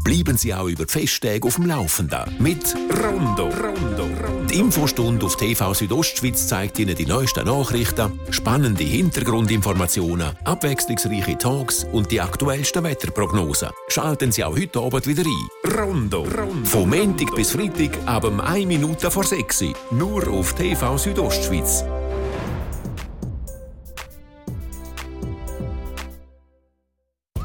Bleiben 0.05 0.37
Sie 0.37 0.53
auch 0.53 0.69
über 0.69 0.85
die 0.85 0.93
Festtage 0.93 1.47
auf 1.47 1.55
dem 1.55 1.67
Laufenden 1.67 2.37
mit 2.39 2.75
Rondo. 3.03 3.49
Rondo. 3.49 4.40
Die 4.51 4.59
Infostunde 4.59 5.27
auf 5.27 5.37
TV 5.37 5.75
Südostschweiz 5.75 6.49
zeigt 6.49 6.81
Ihnen 6.81 6.97
die 6.97 7.07
neuesten 7.07 7.47
Nachrichten, 7.47 8.19
spannende 8.31 8.83
Hintergrundinformationen, 8.83 10.37
abwechslungsreiche 10.43 11.39
Talks 11.39 11.85
und 11.93 12.11
die 12.11 12.21
aktuellsten 12.21 12.83
Wetterprognosen. 12.83 13.69
Schalten 13.87 14.33
Sie 14.33 14.43
auch 14.43 14.57
heute 14.57 14.81
Abend 14.81 15.07
wieder 15.07 15.23
ein. 15.23 15.73
Rondo. 15.79 16.23
Rondo. 16.23 16.65
Von 16.65 16.91
Montag 16.91 17.33
bis 17.37 17.53
Freitag 17.53 17.97
ab 18.07 18.25
1 18.25 18.67
Minute 18.67 19.09
vor 19.09 19.23
6 19.23 19.63
Uhr. 19.63 19.75
Nur 19.93 20.29
auf 20.29 20.53
TV 20.55 20.99
Südostschweiz. 20.99 21.85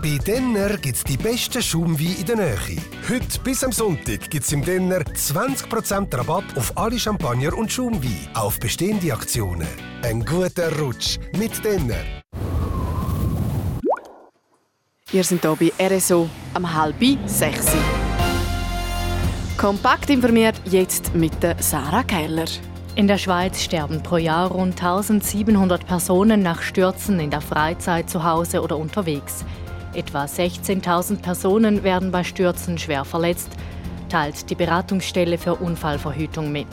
Bei 0.05 0.19
Denner 0.19 0.77
gibt 0.77 0.97
es 0.97 1.03
die 1.03 1.17
besten 1.17 1.63
Schaumwein 1.63 2.15
in 2.19 2.25
der 2.27 2.35
Nähe. 2.35 2.77
Heute 3.09 3.39
bis 3.43 3.63
am 3.63 3.71
Sonntag 3.71 4.29
gibt 4.29 4.45
es 4.45 4.51
im 4.51 4.63
Denner 4.63 4.99
20% 4.99 6.15
Rabatt 6.15 6.43
auf 6.55 6.77
alle 6.77 6.99
Champagner 6.99 7.57
und 7.57 7.71
Schaumwein. 7.71 8.29
Auf 8.35 8.59
bestehende 8.59 9.11
Aktionen. 9.11 9.67
Ein 10.03 10.23
guter 10.23 10.77
Rutsch 10.77 11.17
mit 11.35 11.65
Denner. 11.65 11.95
Wir 15.09 15.23
sind 15.23 15.41
hier 15.41 15.71
bei 15.71 15.97
RSO 15.97 16.29
am 16.53 16.71
halb 16.71 17.03
sechs. 17.25 17.65
Kompakt 19.57 20.11
informiert 20.11 20.61
jetzt 20.65 21.15
mit 21.15 21.41
der 21.41 21.55
Sarah 21.63 22.03
Keller. 22.03 22.45
In 22.95 23.07
der 23.07 23.17
Schweiz 23.17 23.59
sterben 23.59 24.03
pro 24.03 24.17
Jahr 24.17 24.51
rund 24.51 24.79
1700 24.79 25.87
Personen 25.87 26.43
nach 26.43 26.61
Stürzen 26.61 27.19
in 27.19 27.31
der 27.31 27.41
Freizeit, 27.41 28.07
zu 28.07 28.23
Hause 28.23 28.61
oder 28.61 28.77
unterwegs. 28.77 29.43
Etwa 29.95 30.25
16.000 30.25 31.21
Personen 31.21 31.83
werden 31.83 32.11
bei 32.11 32.23
Stürzen 32.23 32.77
schwer 32.77 33.05
verletzt, 33.05 33.49
teilt 34.09 34.49
die 34.49 34.55
Beratungsstelle 34.55 35.37
für 35.37 35.55
Unfallverhütung 35.55 36.51
mit. 36.51 36.67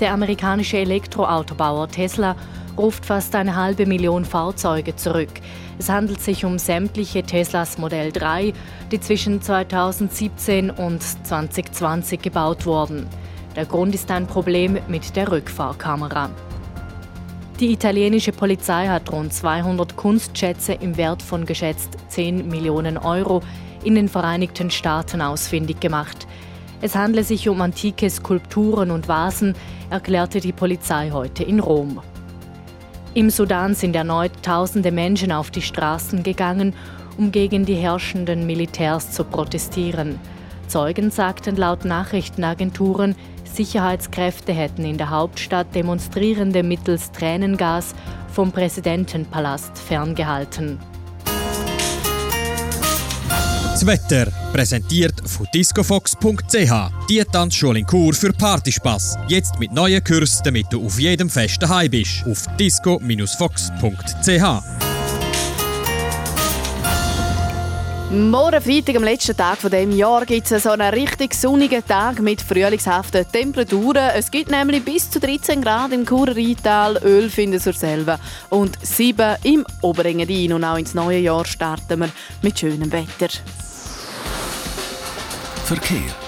Der 0.00 0.14
amerikanische 0.14 0.78
Elektroautobauer 0.78 1.88
Tesla 1.88 2.36
ruft 2.78 3.04
fast 3.04 3.34
eine 3.34 3.54
halbe 3.54 3.84
Million 3.84 4.24
Fahrzeuge 4.24 4.96
zurück. 4.96 5.28
Es 5.78 5.90
handelt 5.90 6.22
sich 6.22 6.46
um 6.46 6.58
sämtliche 6.58 7.22
Teslas 7.22 7.76
Modell 7.76 8.12
3, 8.12 8.54
die 8.90 9.00
zwischen 9.00 9.42
2017 9.42 10.70
und 10.70 11.02
2020 11.02 12.22
gebaut 12.22 12.64
wurden. 12.64 13.06
Der 13.56 13.66
Grund 13.66 13.94
ist 13.94 14.10
ein 14.10 14.26
Problem 14.26 14.78
mit 14.88 15.16
der 15.16 15.30
Rückfahrkamera. 15.30 16.30
Die 17.60 17.72
italienische 17.72 18.32
Polizei 18.32 18.88
hat 18.88 19.12
rund 19.12 19.34
200 19.34 19.94
Kunstschätze 19.94 20.72
im 20.72 20.96
Wert 20.96 21.22
von 21.22 21.44
geschätzt 21.44 21.90
10 22.08 22.48
Millionen 22.48 22.96
Euro 22.96 23.42
in 23.84 23.96
den 23.96 24.08
Vereinigten 24.08 24.70
Staaten 24.70 25.20
ausfindig 25.20 25.78
gemacht. 25.78 26.26
Es 26.80 26.94
handle 26.94 27.22
sich 27.22 27.50
um 27.50 27.60
antike 27.60 28.08
Skulpturen 28.08 28.90
und 28.90 29.08
Vasen, 29.08 29.54
erklärte 29.90 30.40
die 30.40 30.52
Polizei 30.52 31.10
heute 31.10 31.42
in 31.42 31.60
Rom. 31.60 32.00
Im 33.12 33.28
Sudan 33.28 33.74
sind 33.74 33.94
erneut 33.94 34.32
tausende 34.42 34.90
Menschen 34.90 35.30
auf 35.30 35.50
die 35.50 35.60
Straßen 35.60 36.22
gegangen, 36.22 36.74
um 37.18 37.30
gegen 37.30 37.66
die 37.66 37.74
herrschenden 37.74 38.46
Militärs 38.46 39.12
zu 39.12 39.22
protestieren. 39.22 40.18
Zeugen 40.66 41.10
sagten 41.10 41.56
laut 41.56 41.84
Nachrichtenagenturen, 41.84 43.16
Sicherheitskräfte 43.56 44.52
hätten 44.52 44.84
in 44.84 44.98
der 44.98 45.10
Hauptstadt 45.10 45.74
Demonstrierende 45.74 46.62
mittels 46.62 47.10
Tränengas 47.12 47.94
vom 48.32 48.52
Präsidentenpalast 48.52 49.78
ferngehalten. 49.78 50.78
Das 53.80 53.86
Wetter 53.86 54.30
präsentiert 54.52 55.14
von 55.24 55.46
discofox.ch. 55.54 56.72
Die 57.08 57.24
Tanzschule 57.32 57.78
in 57.78 57.86
Kur 57.86 58.12
für 58.12 58.30
Partyspaß. 58.30 59.16
Jetzt 59.28 59.58
mit 59.58 59.72
neuen 59.72 60.04
Kursen, 60.04 60.42
damit 60.44 60.66
du 60.70 60.84
auf 60.84 61.00
jedem 61.00 61.30
Fest 61.30 61.62
daheim 61.62 61.90
bist. 61.90 62.22
Auf 62.26 62.44
disco-fox.ch. 62.58 64.89
Morgen 68.12 68.60
Freitag, 68.60 68.96
am 68.96 69.04
letzten 69.04 69.36
Tag 69.36 69.58
von 69.58 69.70
dem 69.70 69.92
Jahr, 69.92 70.26
gibt 70.26 70.50
es 70.50 70.64
so 70.64 70.70
einen 70.70 70.92
richtig 70.92 71.32
sonnigen 71.32 71.86
Tag 71.86 72.18
mit 72.18 72.42
frühlingshaften 72.42 73.24
Temperaturen. 73.30 74.10
Es 74.16 74.32
gibt 74.32 74.50
nämlich 74.50 74.84
bis 74.84 75.08
zu 75.08 75.20
13 75.20 75.62
Grad 75.62 75.92
im 75.92 76.04
Churer 76.04 76.34
Rheintal, 76.34 76.96
11 76.96 77.38
in 77.38 77.50
der 77.52 77.60
Surselva 77.60 78.18
und 78.48 78.76
7 78.84 79.36
im 79.44 79.64
Oberengadin. 79.80 80.54
Und 80.54 80.64
auch 80.64 80.76
ins 80.76 80.92
neue 80.92 81.20
Jahr 81.20 81.44
starten 81.44 82.00
wir 82.00 82.10
mit 82.42 82.58
schönem 82.58 82.90
Wetter. 82.90 83.28
Verkehr. 85.66 86.19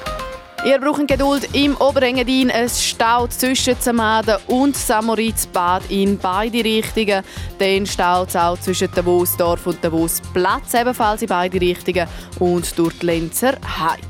Ihr 0.64 0.78
braucht 0.78 1.08
Geduld 1.08 1.48
im 1.54 1.76
Oberengadin. 1.76 2.48
Es 2.48 2.84
staut 2.84 3.32
zwischen 3.32 3.80
Zamaden 3.80 4.36
und 4.46 4.76
Samoritzbad 4.76 5.90
in 5.90 6.16
beide 6.16 6.62
Richtungen. 6.62 7.24
Dann 7.58 7.84
staut 7.84 8.28
es 8.28 8.36
auch 8.36 8.56
zwischen 8.60 8.88
Davosdorf 8.94 9.66
und 9.66 9.82
Davosplatz 9.82 10.74
ebenfalls 10.74 11.22
in 11.22 11.28
beide 11.28 11.60
Richtungen 11.60 12.06
und 12.38 12.78
durch 12.78 12.96
die 13.00 13.06
Lenzer 13.06 13.54
Heide. 13.76 14.06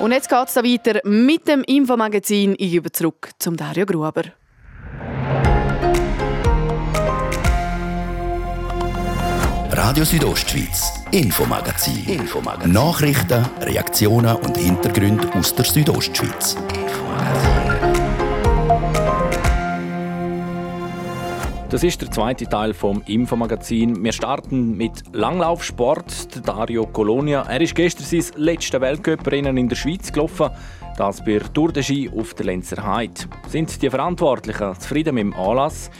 Und 0.00 0.12
jetzt 0.12 0.28
geht 0.28 0.48
es 0.48 0.56
weiter 0.56 1.00
mit 1.02 1.48
dem 1.48 1.64
Infomagazin. 1.64 2.54
Ich 2.56 2.70
gebe 2.70 2.92
zurück 2.92 3.30
zum 3.40 3.56
Dario 3.56 3.84
Gruber. 3.84 4.22
Radio 9.76 10.04
Südostschweiz, 10.04 11.04
Infomagazin. 11.10 12.08
Infomagazin. 12.08 12.72
Nachrichten, 12.72 13.44
Reaktionen 13.60 14.34
und 14.36 14.56
Hintergründe 14.56 15.30
aus 15.34 15.54
der 15.54 15.66
Südostschweiz. 15.66 16.56
Das 21.68 21.84
ist 21.84 22.00
der 22.00 22.10
zweite 22.10 22.46
Teil 22.46 22.72
vom 22.72 23.02
Infomagazin. 23.04 24.02
Wir 24.02 24.12
starten 24.12 24.78
mit 24.78 25.04
Langlaufsport. 25.12 26.46
Dario 26.48 26.86
Colonia. 26.86 27.42
Er 27.42 27.60
ist 27.60 27.74
gestern 27.74 28.06
sein 28.06 28.24
letztes 28.36 28.80
Weltcuprennen 28.80 29.58
in 29.58 29.68
der 29.68 29.76
Schweiz 29.76 30.10
gelaufen. 30.10 30.48
Das 30.96 31.22
bei 31.22 31.38
Tour 31.52 31.70
de 31.70 31.82
Ski 31.82 32.10
auf 32.16 32.32
der 32.32 32.46
Lenzer 32.46 32.82
Heide. 32.82 33.20
Sind 33.48 33.82
die 33.82 33.90
Verantwortlichen 33.90 34.80
zufrieden 34.80 35.16
mit 35.16 35.24
dem 35.24 35.34
Anlass? 35.34 35.90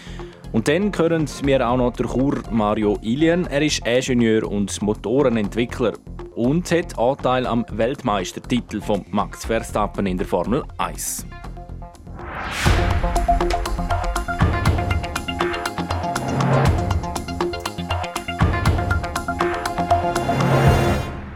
Und 0.57 0.69
dann 0.69 0.91
hören 0.97 1.29
wir 1.43 1.69
auch 1.69 1.77
noch 1.77 1.93
der 1.93 2.07
Chur 2.07 2.43
Mario 2.51 2.97
Ilien. 3.03 3.47
Er 3.47 3.61
ist 3.61 3.87
Ingenieur 3.87 4.51
und 4.51 4.81
Motorenentwickler 4.81 5.93
und 6.35 6.71
hat 6.71 6.99
Anteil 6.99 7.47
am 7.47 7.67
Weltmeistertitel 7.73 8.81
von 8.81 9.05
Max 9.11 9.45
Verstappen 9.45 10.07
in 10.07 10.17
der 10.17 10.27
Formel 10.27 10.65
1. 10.79 11.27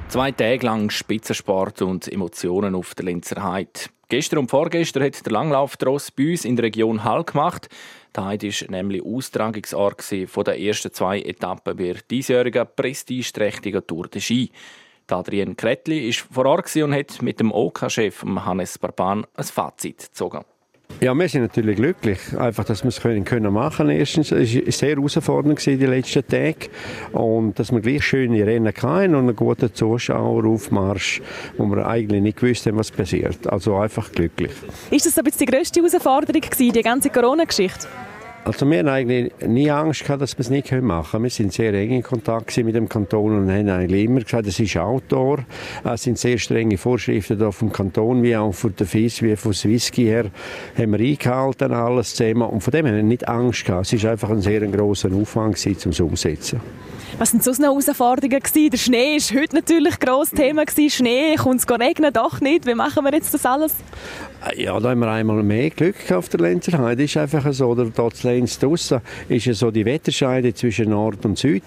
Zwei 0.09 0.33
Tage 0.33 0.65
lang 0.65 0.89
Spitzensport 0.89 1.83
und 1.83 2.11
Emotionen 2.11 2.75
auf 2.75 2.95
der 2.95 3.05
Lenzer 3.05 3.45
Heide. 3.45 3.91
Gestern 4.09 4.41
und 4.41 4.51
vorgestern 4.51 5.05
hat 5.05 5.25
der 5.25 5.33
Langlauftross 5.33 6.11
bei 6.11 6.33
uns 6.33 6.45
in 6.45 6.57
der 6.57 6.65
Region 6.65 7.05
Hall 7.05 7.23
gemacht. 7.23 7.69
Die 8.17 8.21
war 8.21 8.71
nämlich 8.71 9.05
Austragungsort 9.05 10.11
der 10.11 10.61
ersten 10.61 10.93
zwei 10.93 11.21
Etappen 11.21 11.77
bei 11.77 11.85
der 11.85 12.03
diesjährigen 12.11 12.67
prestigeträchtigen 12.75 13.87
Tour 13.87 14.09
de 14.09 14.21
Ski. 14.21 14.51
Adrienne 15.09 15.55
Kretli 15.55 16.09
war 16.09 16.27
vor 16.33 16.47
Ort 16.47 16.75
und 16.77 16.95
hat 16.95 17.23
mit 17.23 17.41
dem 17.41 17.53
OK-Chef 17.53 18.23
Hannes 18.23 18.79
Barban 18.79 19.27
ein 19.35 19.45
Fazit 19.45 20.09
gezogen. 20.09 20.45
Ja, 21.01 21.15
wir 21.15 21.29
sind 21.29 21.43
natürlich 21.43 21.77
glücklich, 21.77 22.19
einfach, 22.39 22.65
dass 22.65 22.83
wir 22.83 22.89
es 22.89 23.01
können, 23.01 23.25
können 23.25 23.53
machen 23.53 23.89
Erstens, 23.89 24.33
es 24.33 24.55
war 24.55 24.73
sehr 24.73 24.97
herausfordernd 24.97 25.65
die 25.65 25.77
letzten 25.77 26.27
Tage 26.27 26.69
und 27.13 27.59
dass 27.59 27.73
wir 27.73 27.81
gleich 27.81 28.05
schöne 28.05 28.45
Rennen 28.45 28.67
hatten 28.67 29.15
und 29.15 29.29
einen 29.29 29.37
guten 29.37 29.73
Zuschaueraufmarsch, 29.73 31.23
wo 31.57 31.67
wir 31.67 31.87
eigentlich 31.87 32.21
nicht 32.21 32.39
gewusst 32.39 32.67
haben, 32.67 32.77
was 32.77 32.91
passiert. 32.91 33.47
Also 33.47 33.77
einfach 33.77 34.13
glücklich. 34.13 34.53
Ist 34.91 35.07
das 35.07 35.17
aber 35.17 35.31
die 35.31 35.47
grösste 35.47 35.81
Herausforderung 35.81 36.43
gewesen, 36.43 36.73
die 36.73 36.83
ganze 36.83 37.09
Corona-Geschichte? 37.09 37.87
Also 38.43 38.69
wir 38.71 38.79
hatten 38.79 38.89
eigentlich 38.89 39.33
nie 39.47 39.71
Angst 39.71 40.03
gehabt, 40.03 40.23
dass 40.23 40.39
wir 40.39 40.41
es 40.41 40.49
nicht 40.49 40.73
machen 40.73 41.11
können. 41.11 41.25
Wir 41.25 41.31
sind 41.31 41.53
sehr 41.53 41.75
eng 41.75 41.91
in 41.91 42.03
Kontakt 42.03 42.57
mit 42.57 42.75
dem 42.75 42.89
Kanton 42.89 43.37
und 43.37 43.51
haben 43.51 43.69
eigentlich 43.69 44.05
immer 44.07 44.21
gesagt, 44.21 44.47
es 44.47 44.59
ist 44.59 44.79
Outdoor. 44.79 45.45
Es 45.85 46.05
sind 46.05 46.19
sehr 46.19 46.39
strenge 46.39 46.79
Vorschriften 46.79 47.39
da 47.39 47.51
vom 47.51 47.71
Kanton, 47.71 48.23
wie 48.23 48.35
auch 48.35 48.53
von 48.53 48.75
der 48.75 48.87
FIS, 48.87 49.21
wie 49.21 49.37
von 49.37 49.53
Swissky 49.53 50.05
her, 50.05 50.31
haben 50.77 50.93
wir 50.93 51.01
eingehalten, 51.01 51.71
alles 51.73 52.15
zusammen. 52.15 52.49
Und 52.49 52.63
von 52.63 52.71
dem 52.71 52.87
haben 52.87 52.97
wir 52.97 53.03
nicht 53.03 53.29
Angst 53.29 53.67
gehabt. 53.67 53.93
Es 53.93 54.03
war 54.03 54.13
einfach 54.13 54.31
ein 54.31 54.41
sehr 54.41 54.61
grosser 54.69 55.13
Aufwand, 55.13 55.59
um 55.85 55.91
es 55.91 56.01
umzusetzen. 56.01 56.61
Was 57.21 57.33
sind 57.33 57.45
sonst 57.45 57.59
noch 57.59 57.79
Herausforderungen 57.79 58.41
gewesen? 58.41 58.71
Der 58.71 58.79
Schnee 58.79 59.19
war 59.19 59.43
heute 59.43 59.57
natürlich 59.57 59.93
ein 59.93 60.07
grosses 60.07 60.33
Thema. 60.33 60.65
Gewesen. 60.65 60.89
Schnee, 60.89 61.37
kommt 61.37 61.61
es 61.61 61.69
regnen? 61.69 62.11
Doch 62.15 62.41
nicht. 62.41 62.65
Wie 62.65 62.75
machen 62.75 63.05
wir 63.05 63.13
jetzt 63.13 63.35
das 63.35 63.45
alles? 63.45 63.75
Ja, 64.57 64.81
da 64.81 64.89
haben 64.89 65.01
wir 65.01 65.11
einmal 65.11 65.43
mehr 65.43 65.69
Glück 65.69 66.11
auf 66.13 66.31
der 66.31 66.41
Lenzerheide. 66.41 67.03
Das 67.03 67.11
ist 67.11 67.17
einfach 67.19 67.53
so, 67.53 67.67
oder 67.67 67.85
dort 67.95 68.23
Lenz 68.23 68.59
draussen 68.59 69.03
ist 69.29 69.45
ja 69.45 69.53
so 69.53 69.71
die 69.71 69.85
Wetterscheide 69.85 70.55
zwischen 70.55 70.89
Nord 70.89 71.27
und 71.27 71.37
Süd. 71.37 71.63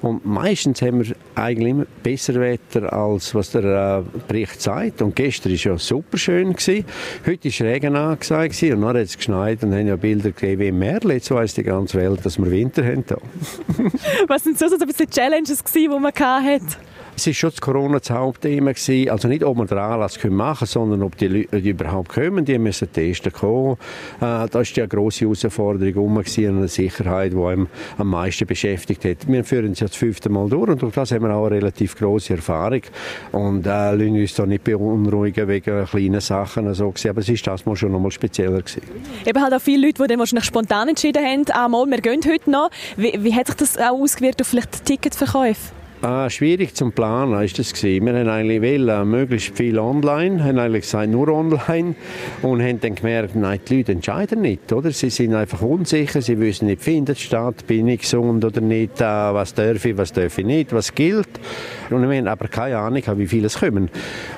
Und 0.00 0.24
meistens 0.24 0.80
haben 0.80 1.04
wir 1.04 1.14
eigentlich 1.34 1.68
immer 1.68 1.84
besser 2.02 2.40
Wetter, 2.40 2.90
als 2.90 3.34
was 3.34 3.50
der 3.50 4.04
äh, 4.06 4.18
Bericht 4.26 4.62
sagt. 4.62 5.02
Und 5.02 5.14
gestern 5.14 5.52
war 5.52 5.58
ja 5.58 5.76
super 5.76 6.16
schön. 6.16 6.54
Gewesen. 6.54 6.86
Heute 7.26 7.50
war 7.50 7.66
Regen 7.66 7.94
angesagt 7.94 8.62
und 8.62 8.80
dann 8.80 8.84
hat 8.84 8.96
es 8.96 9.18
geschneit 9.18 9.62
und 9.62 9.74
haben 9.74 9.86
ja 9.86 9.96
Bilder 9.96 10.30
gesehen 10.30 10.58
wie 10.60 10.68
im 10.68 10.78
Märchen. 10.78 11.10
Jetzt 11.10 11.30
weiss 11.30 11.52
die 11.52 11.62
ganze 11.62 11.98
Welt, 11.98 12.24
dass 12.24 12.38
wir 12.38 12.50
Winter 12.50 12.86
haben. 12.86 13.04
was 14.28 14.44
sind 14.44 14.58
so, 14.58 14.66
so 14.68 14.78
bisschen 14.96 15.10
Challenges 15.10 15.62
die 15.74 15.88
man 15.88 16.12
hatte? 16.44 16.76
Es 17.16 17.28
war 17.28 17.32
schon 17.32 17.50
das 17.50 17.60
Corona 17.60 17.98
das 18.00 18.10
Hauptthema. 18.10 18.72
Gewesen. 18.72 19.08
Also 19.08 19.28
nicht, 19.28 19.44
ob 19.44 19.56
wir 19.56 19.66
den 19.66 19.78
Anlass 19.78 20.18
machen 20.24 20.58
können, 20.58 20.66
sondern 20.66 21.02
ob 21.02 21.16
die 21.16 21.28
Leute 21.28 21.56
überhaupt 21.58 22.08
kommen. 22.08 22.44
Die 22.44 22.58
müssen 22.58 22.92
testen 22.92 23.32
kommen. 23.32 23.76
Äh, 24.20 24.48
das 24.48 24.54
war 24.54 24.62
die 24.64 24.88
grosse 24.88 25.20
Herausforderung 25.20 26.06
um 26.06 26.18
eine 26.18 26.68
Sicherheit, 26.68 27.32
die 27.32 27.38
einem 27.38 27.68
am 27.98 28.08
meisten 28.08 28.46
beschäftigt 28.46 29.04
hat. 29.04 29.28
Wir 29.28 29.44
führen 29.44 29.72
es 29.72 29.80
ja 29.80 29.86
das 29.86 29.96
fünfte 29.96 30.28
Mal 30.28 30.48
durch 30.48 30.68
und 30.68 30.82
durch 30.82 30.94
das 30.94 31.12
haben 31.12 31.22
wir 31.22 31.34
auch 31.34 31.46
eine 31.46 31.56
relativ 31.56 31.96
grosse 31.96 32.34
Erfahrung. 32.34 32.82
Und 33.30 33.64
äh, 33.64 33.94
lassen 33.94 34.20
uns 34.20 34.34
da 34.34 34.44
nicht 34.44 34.64
beunruhigen 34.64 35.46
wegen 35.46 35.86
kleinen 35.86 36.20
Sachen. 36.20 36.66
Also, 36.66 36.92
aber 37.08 37.20
es 37.20 37.28
war 37.28 37.36
das 37.44 37.64
mal 37.64 37.76
schon 37.76 37.92
noch 37.92 38.10
spezieller. 38.10 38.60
Gewesen. 38.60 38.82
Eben 39.24 39.40
halt 39.40 39.54
auch 39.54 39.60
viele 39.60 39.86
Leute, 39.86 40.02
die 40.02 40.08
dann 40.08 40.18
wahrscheinlich 40.18 40.46
spontan 40.46 40.88
entschieden 40.88 41.24
haben, 41.24 41.44
ah, 41.52 41.68
wir 41.68 42.00
gehen 42.00 42.20
heute 42.26 42.50
noch. 42.50 42.70
Wie, 42.96 43.12
wie 43.22 43.34
hat 43.34 43.46
sich 43.46 43.56
das 43.56 43.78
auch 43.78 44.00
ausgewirkt 44.00 44.40
auf 44.40 44.48
vielleicht 44.48 44.84
Ticketverkäufe? 44.84 45.83
Ah, 46.06 46.28
schwierig 46.28 46.74
zum 46.74 46.92
Planen 46.92 47.42
ist 47.42 47.58
das 47.58 47.72
gewesen. 47.72 48.04
Wir 48.04 48.12
haben 48.12 48.28
eigentlich 48.28 48.60
wollen, 48.60 49.08
möglichst 49.08 49.56
viel 49.56 49.78
online, 49.78 50.44
haben 50.44 50.58
eigentlich 50.58 50.82
gesagt 50.82 51.08
nur 51.08 51.28
online 51.28 51.94
und 52.42 52.62
haben 52.62 52.78
dann 52.78 52.94
gemerkt, 52.94 53.34
nein, 53.34 53.58
die 53.66 53.78
Leute 53.78 53.92
entscheiden 53.92 54.42
nicht, 54.42 54.70
oder? 54.70 54.90
Sie 54.90 55.08
sind 55.08 55.34
einfach 55.34 55.62
unsicher, 55.62 56.20
sie 56.20 56.38
wissen 56.38 56.66
nicht, 56.66 56.82
findet 56.82 57.18
statt, 57.18 57.66
bin 57.66 57.88
ich 57.88 58.02
gesund 58.02 58.44
oder 58.44 58.60
nicht, 58.60 59.00
äh, 59.00 59.04
was 59.04 59.54
darf 59.54 59.82
ich, 59.82 59.96
was 59.96 60.12
darf 60.12 60.36
ich 60.36 60.44
nicht, 60.44 60.74
was 60.74 60.94
gilt. 60.94 61.40
Und 61.88 62.06
wir 62.06 62.18
haben 62.18 62.28
aber 62.28 62.48
keine 62.48 62.76
Ahnung, 62.76 63.02
wie 63.16 63.26
viele 63.26 63.46
es 63.46 63.58
kommen. 63.58 63.88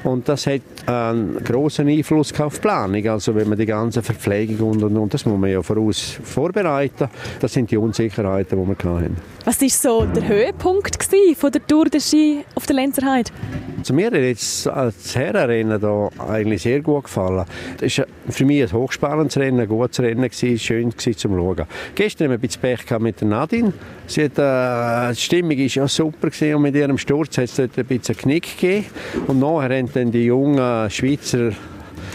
Und 0.04 0.28
das 0.28 0.46
hat 0.46 0.62
einen 0.86 1.42
großen 1.42 1.88
Einfluss 1.88 2.32
auf 2.38 2.54
die 2.54 2.60
Planung. 2.60 3.08
Also 3.08 3.34
wenn 3.34 3.48
man 3.48 3.58
die 3.58 3.66
ganze 3.66 4.02
Verpflegung 4.02 4.70
und, 4.70 4.84
und, 4.84 4.96
und 4.96 5.14
das 5.14 5.26
muss 5.26 5.38
man 5.38 5.50
ja 5.50 5.62
voraus 5.62 6.20
vorbereiten. 6.22 7.08
Das 7.40 7.52
sind 7.52 7.72
die 7.72 7.76
Unsicherheiten, 7.76 8.56
die 8.60 8.68
wir 8.68 8.90
hatten. 8.92 9.16
Was 9.44 9.60
war 9.60 9.68
so 9.68 10.04
der 10.06 10.28
Höhepunkt 10.28 10.96
von 11.36 11.52
der 11.56 11.66
Tour 11.66 11.86
de 11.86 12.00
Ski 12.00 12.44
auf 12.54 12.66
der 12.66 12.76
Lenzerheide? 12.76 13.30
Also 13.78 13.94
mir 13.94 14.06
hat 14.06 14.14
das 14.14 15.16
Herrenrennen 15.16 15.80
da 15.80 16.10
eigentlich 16.18 16.62
sehr 16.62 16.80
gut 16.82 17.04
gefallen. 17.04 17.46
Das 17.78 17.98
war 17.98 18.06
für 18.28 18.44
mich 18.44 18.62
ein 18.62 18.72
hochspannendes 18.72 19.38
Rennen, 19.38 19.60
ein 19.60 19.68
gutes 19.68 20.00
Rennen, 20.00 20.22
gewesen, 20.22 20.58
schön 20.58 20.90
gewesen 20.90 21.16
zum 21.16 21.34
Schauen. 21.34 21.64
Gestern 21.94 22.24
haben 22.24 22.32
wir 22.32 22.38
ein 22.38 22.40
bisschen 22.40 22.60
Pech 22.60 22.98
mit 22.98 23.22
Nadine. 23.22 23.72
Sie 24.06 24.24
hat, 24.24 24.38
äh, 24.38 25.14
die 25.14 25.20
Stimmung 25.20 25.56
war 25.56 25.66
ja 25.66 25.88
super 25.88 26.28
gewesen 26.28 26.54
und 26.56 26.62
mit 26.62 26.74
ihrem 26.74 26.98
Sturz 26.98 27.38
hat 27.38 27.44
es 27.44 27.56
dort 27.56 27.78
ein 27.78 27.86
bisschen 27.86 28.16
Knick 28.16 28.58
gegeben. 28.58 28.86
Und 29.26 29.38
nachher 29.38 29.78
haben 29.78 29.90
dann 29.94 30.10
die 30.10 30.24
jungen 30.24 30.90
Schweizer 30.90 31.52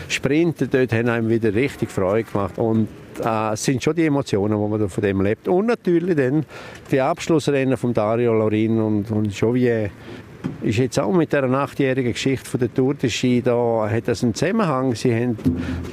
Sprinter 0.08 0.67
dort 0.67 0.93
haben 0.93 1.10
einem 1.10 1.30
wieder 1.30 1.54
richtig 1.54 1.89
Freude 1.89 2.25
gemacht. 2.25 2.58
Und 2.58 2.88
äh, 3.24 3.56
sind 3.56 3.84
schon 3.84 3.96
die 3.96 4.06
Emotionen, 4.06 4.62
die 4.62 4.70
man 4.78 4.90
von 4.90 5.04
dem 5.04 5.22
lebt. 5.22 5.48
Und 5.48 5.68
natürlich 5.68 6.16
dann 6.16 6.46
die 6.92 7.02
Abschlussrennen 7.02 7.78
von 7.78 7.94
Dario 7.94 8.34
Laurin 8.34 8.80
und, 8.80 9.12
und 9.12 9.28
Jovier 9.40 9.90
ist 10.62 10.77
jetzt 10.77 10.99
auch 10.99 11.12
mit 11.12 11.34
der 11.34 11.43
achtjährigen 11.43 12.13
Geschichte 12.13 12.49
von 12.49 12.60
der 12.60 12.73
Tour 12.73 12.93
de 12.93 13.10
Ski 13.10 13.41
da 13.41 13.89
hat 13.89 14.08
das 14.08 14.23
einen 14.23 14.34
Zusammenhang. 14.34 14.95
Sie 14.95 15.13
haben 15.13 15.38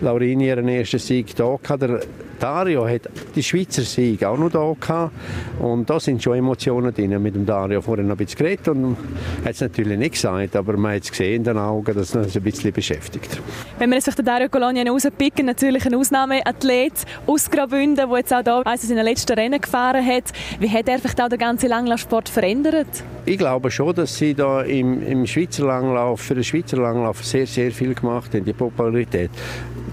Laurin 0.01 0.41
ihren 0.41 0.69
ersten 0.69 0.99
Sieg 0.99 1.35
da 1.37 1.57
gehabt. 1.63 1.83
Der 1.83 2.01
Dario 2.39 2.87
hat 2.87 3.09
die 3.35 3.43
Schweizer 3.43 3.83
Sieg 3.83 4.25
auch 4.25 4.39
noch 4.39 4.51
da 4.51 4.75
gehabt. 4.79 5.13
Und 5.59 5.89
da 5.91 5.99
sind 5.99 6.23
schon 6.23 6.37
Emotionen 6.37 6.95
drin. 6.95 7.21
Mit 7.23 7.35
dem 7.35 7.47
Dario 7.47 7.81
vorher 7.81 8.05
noch 8.05 8.15
ein 8.15 8.19
bisschen 8.19 8.39
geredet 8.39 8.69
und 8.69 8.97
hat 9.45 9.53
es 9.53 9.61
natürlich 9.61 9.99
nicht 9.99 10.13
gesagt, 10.13 10.55
aber 10.55 10.77
man 10.77 10.95
hat 10.95 11.03
es 11.03 11.11
gesehen 11.11 11.37
in 11.37 11.45
den 11.45 11.59
Augen, 11.59 11.95
dass 11.95 12.15
er 12.15 12.23
uns 12.23 12.37
ein 12.37 12.43
bisschen 12.43 12.73
beschäftigt. 12.73 13.41
Wenn 13.79 13.91
man 13.91 14.01
sich 14.01 14.15
den 14.15 14.25
Dario 14.25 14.49
Colonia 14.49 14.85
rauspicken, 14.85 15.47
natürlich 15.47 15.85
ein 15.87 15.95
Ausnahmeathlet 15.95 16.93
aus 17.27 17.51
Graubünden, 17.51 18.09
der 18.09 18.19
jetzt 18.19 18.33
auch 18.33 18.43
da 18.43 18.61
also 18.61 18.87
seine 18.87 19.03
letzten 19.03 19.33
Rennen 19.33 19.61
gefahren 19.61 20.05
hat. 20.05 20.25
Wie 20.61 20.71
hat 20.71 20.89
er 20.89 20.99
vielleicht 20.99 21.21
auch 21.21 21.29
den 21.29 21.39
ganzen 21.39 21.69
Langlaufsport 21.69 22.29
verändert? 22.29 22.87
Ich 23.25 23.39
glaube 23.39 23.71
schon, 23.71 23.95
dass 23.95 24.17
sie 24.17 24.35
da 24.39 24.63
im, 24.63 25.03
im 25.07 25.27
Schweizer 25.27 25.67
Langlauf, 25.67 26.21
für 26.21 26.35
den 26.35 26.45
Schweizer 26.45 26.77
Langlauf 26.77 27.25
sehr, 27.25 27.47
sehr 27.47 27.71
viel 27.71 27.95
gemacht 27.95 28.35
haben, 28.35 28.45
die 28.45 28.53
Popularität. 28.53 29.31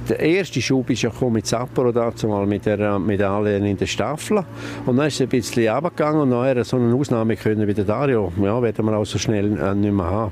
Der 0.07 0.19
erste 0.19 0.61
Schub 0.61 0.89
ist 0.91 1.01
ja 1.01 1.11
mit 1.31 1.47
Sapporo 1.47 1.91
dazu 1.91 2.27
mit 2.27 2.65
der 2.65 2.99
Medaille 2.99 3.57
in 3.57 3.75
der 3.75 3.87
Staffel. 3.87 4.45
Und 4.85 4.97
dann 4.97 5.07
ist 5.07 5.15
es 5.15 5.21
ein 5.21 5.29
bisschen 5.29 5.67
runtergegangen 5.67 6.21
und 6.21 6.29
nachher 6.29 6.63
so 6.63 6.77
eine 6.77 6.93
Ausnahme 6.93 7.35
können 7.35 7.67
wie 7.67 7.73
der 7.73 7.85
Dario. 7.85 8.31
Ja, 8.39 8.61
werden 8.61 8.85
wir 8.85 8.95
auch 8.95 9.05
so 9.05 9.17
schnell 9.17 9.49
nicht 9.49 9.93
mehr 9.93 10.05
haben. 10.05 10.31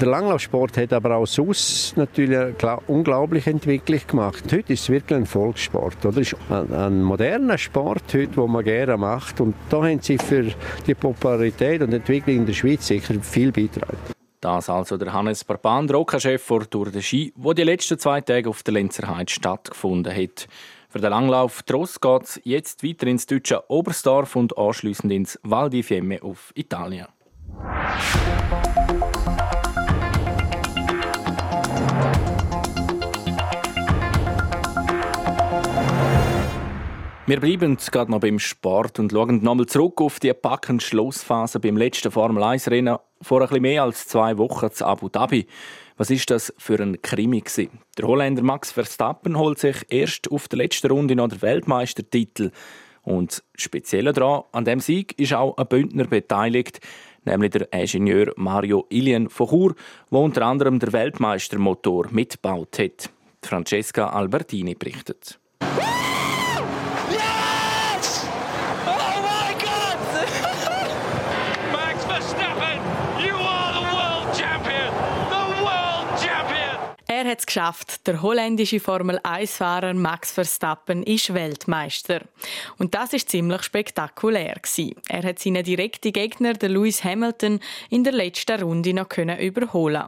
Der 0.00 0.06
Langlaufsport 0.06 0.76
hat 0.76 0.92
aber 0.92 1.16
auch 1.16 1.26
sonst 1.26 1.96
natürlich 1.96 2.38
eine 2.38 2.78
unglaubliche 2.86 3.50
Entwicklung 3.50 4.00
gemacht. 4.06 4.44
Heute 4.52 4.72
ist 4.72 4.82
es 4.82 4.88
wirklich 4.90 5.18
ein 5.18 5.26
Volkssport. 5.26 6.06
Oder? 6.06 6.20
Es 6.20 6.32
ist 6.32 6.36
ein, 6.50 6.72
ein 6.72 7.02
moderner 7.02 7.58
Sport, 7.58 8.04
heute, 8.14 8.28
den 8.28 8.50
man 8.50 8.64
gerne 8.64 8.96
macht. 8.96 9.40
Und 9.40 9.56
da 9.70 9.78
haben 9.82 10.00
sie 10.00 10.18
für 10.18 10.52
die 10.86 10.94
Popularität 10.94 11.82
und 11.82 11.92
Entwicklung 11.92 12.36
in 12.36 12.46
der 12.46 12.52
Schweiz 12.52 12.86
sicher 12.86 13.14
viel 13.20 13.50
beitragen. 13.50 13.96
Das 14.40 14.70
also 14.70 14.96
der 14.96 15.12
Hannes 15.12 15.42
Barban, 15.42 15.90
Roka-Chef 15.90 16.40
vor 16.40 16.70
Tour 16.70 16.92
de 16.92 17.02
Ski, 17.02 17.32
wo 17.34 17.52
die 17.52 17.64
letzten 17.64 17.98
zwei 17.98 18.20
Tage 18.20 18.48
auf 18.48 18.62
der 18.62 18.74
Lenzerheide 18.74 19.32
stattgefunden 19.32 20.14
hat. 20.14 20.46
Für 20.88 21.00
den 21.00 21.10
Langlauf 21.10 21.64
Tross 21.64 22.00
geht 22.00 22.22
es 22.22 22.40
jetzt 22.44 22.84
weiter 22.84 23.08
ins 23.08 23.26
deutsche 23.26 23.68
Oberstdorf 23.68 24.36
und 24.36 24.56
anschließend 24.56 25.12
ins 25.12 25.40
Val 25.42 25.68
di 25.70 25.82
Fiemme 25.82 26.22
auf 26.22 26.52
Italien. 26.54 27.08
Wir 37.28 37.40
bleiben 37.40 37.76
gerade 37.76 38.10
noch 38.10 38.20
beim 38.20 38.38
Sport 38.38 38.98
und 38.98 39.12
schauen 39.12 39.42
nochmal 39.42 39.66
zurück 39.66 40.00
auf 40.00 40.18
die 40.18 40.32
packende 40.32 40.82
Schlussphase 40.82 41.60
beim 41.60 41.76
letzten 41.76 42.10
Formel-1-Rennen 42.10 42.96
vor 43.20 43.52
ein 43.52 43.60
mehr 43.60 43.82
als 43.82 44.08
zwei 44.08 44.38
Wochen 44.38 44.70
zu 44.70 44.86
Abu 44.86 45.10
Dhabi. 45.10 45.46
Was 45.98 46.08
ist 46.08 46.30
das 46.30 46.54
für 46.56 46.80
ein 46.80 47.02
Krimi 47.02 47.42
gewesen? 47.42 47.80
Der 47.98 48.06
Holländer 48.06 48.42
Max 48.42 48.72
Verstappen 48.72 49.36
holt 49.36 49.58
sich 49.58 49.76
erst 49.90 50.32
auf 50.32 50.48
der 50.48 50.56
letzten 50.56 50.90
Runde 50.90 51.16
noch 51.16 51.28
den 51.28 51.42
Weltmeistertitel. 51.42 52.50
Und 53.02 53.44
speziell 53.54 54.10
daran, 54.10 54.44
an 54.52 54.64
dem 54.64 54.80
Sieg 54.80 55.12
ist 55.18 55.34
auch 55.34 55.54
ein 55.58 55.66
Bündner 55.66 56.06
beteiligt, 56.06 56.80
nämlich 57.26 57.50
der 57.50 57.70
Ingenieur 57.74 58.32
Mario 58.36 58.86
Ilien 58.88 59.28
von 59.28 59.48
Chur, 59.48 59.74
der 60.10 60.18
unter 60.18 60.46
anderem 60.46 60.78
der 60.78 60.94
Weltmeistermotor 60.94 62.06
mitgebaut 62.10 62.78
hat. 62.78 63.10
Francesca 63.42 64.08
Albertini 64.08 64.74
berichtet. 64.74 65.38
Er 77.20 77.24
hat 77.24 77.40
es 77.40 77.46
geschafft. 77.46 78.06
Der 78.06 78.22
holländische 78.22 78.78
Formel-1-Fahrer 78.78 79.92
Max 79.92 80.30
Verstappen 80.30 81.02
ist 81.02 81.34
Weltmeister. 81.34 82.20
Und 82.76 82.94
das 82.94 83.12
ist 83.12 83.28
ziemlich 83.28 83.64
spektakulär 83.64 84.54
gewesen. 84.54 84.94
Er 85.08 85.24
hat 85.24 85.40
seinen 85.40 85.64
direkten 85.64 86.12
Gegner, 86.12 86.52
den 86.52 86.70
Lewis 86.70 87.02
Hamilton, 87.02 87.58
in 87.90 88.04
der 88.04 88.12
letzten 88.12 88.62
Runde 88.62 88.94
noch 88.94 89.08
können 89.08 89.36
überholen. 89.36 90.04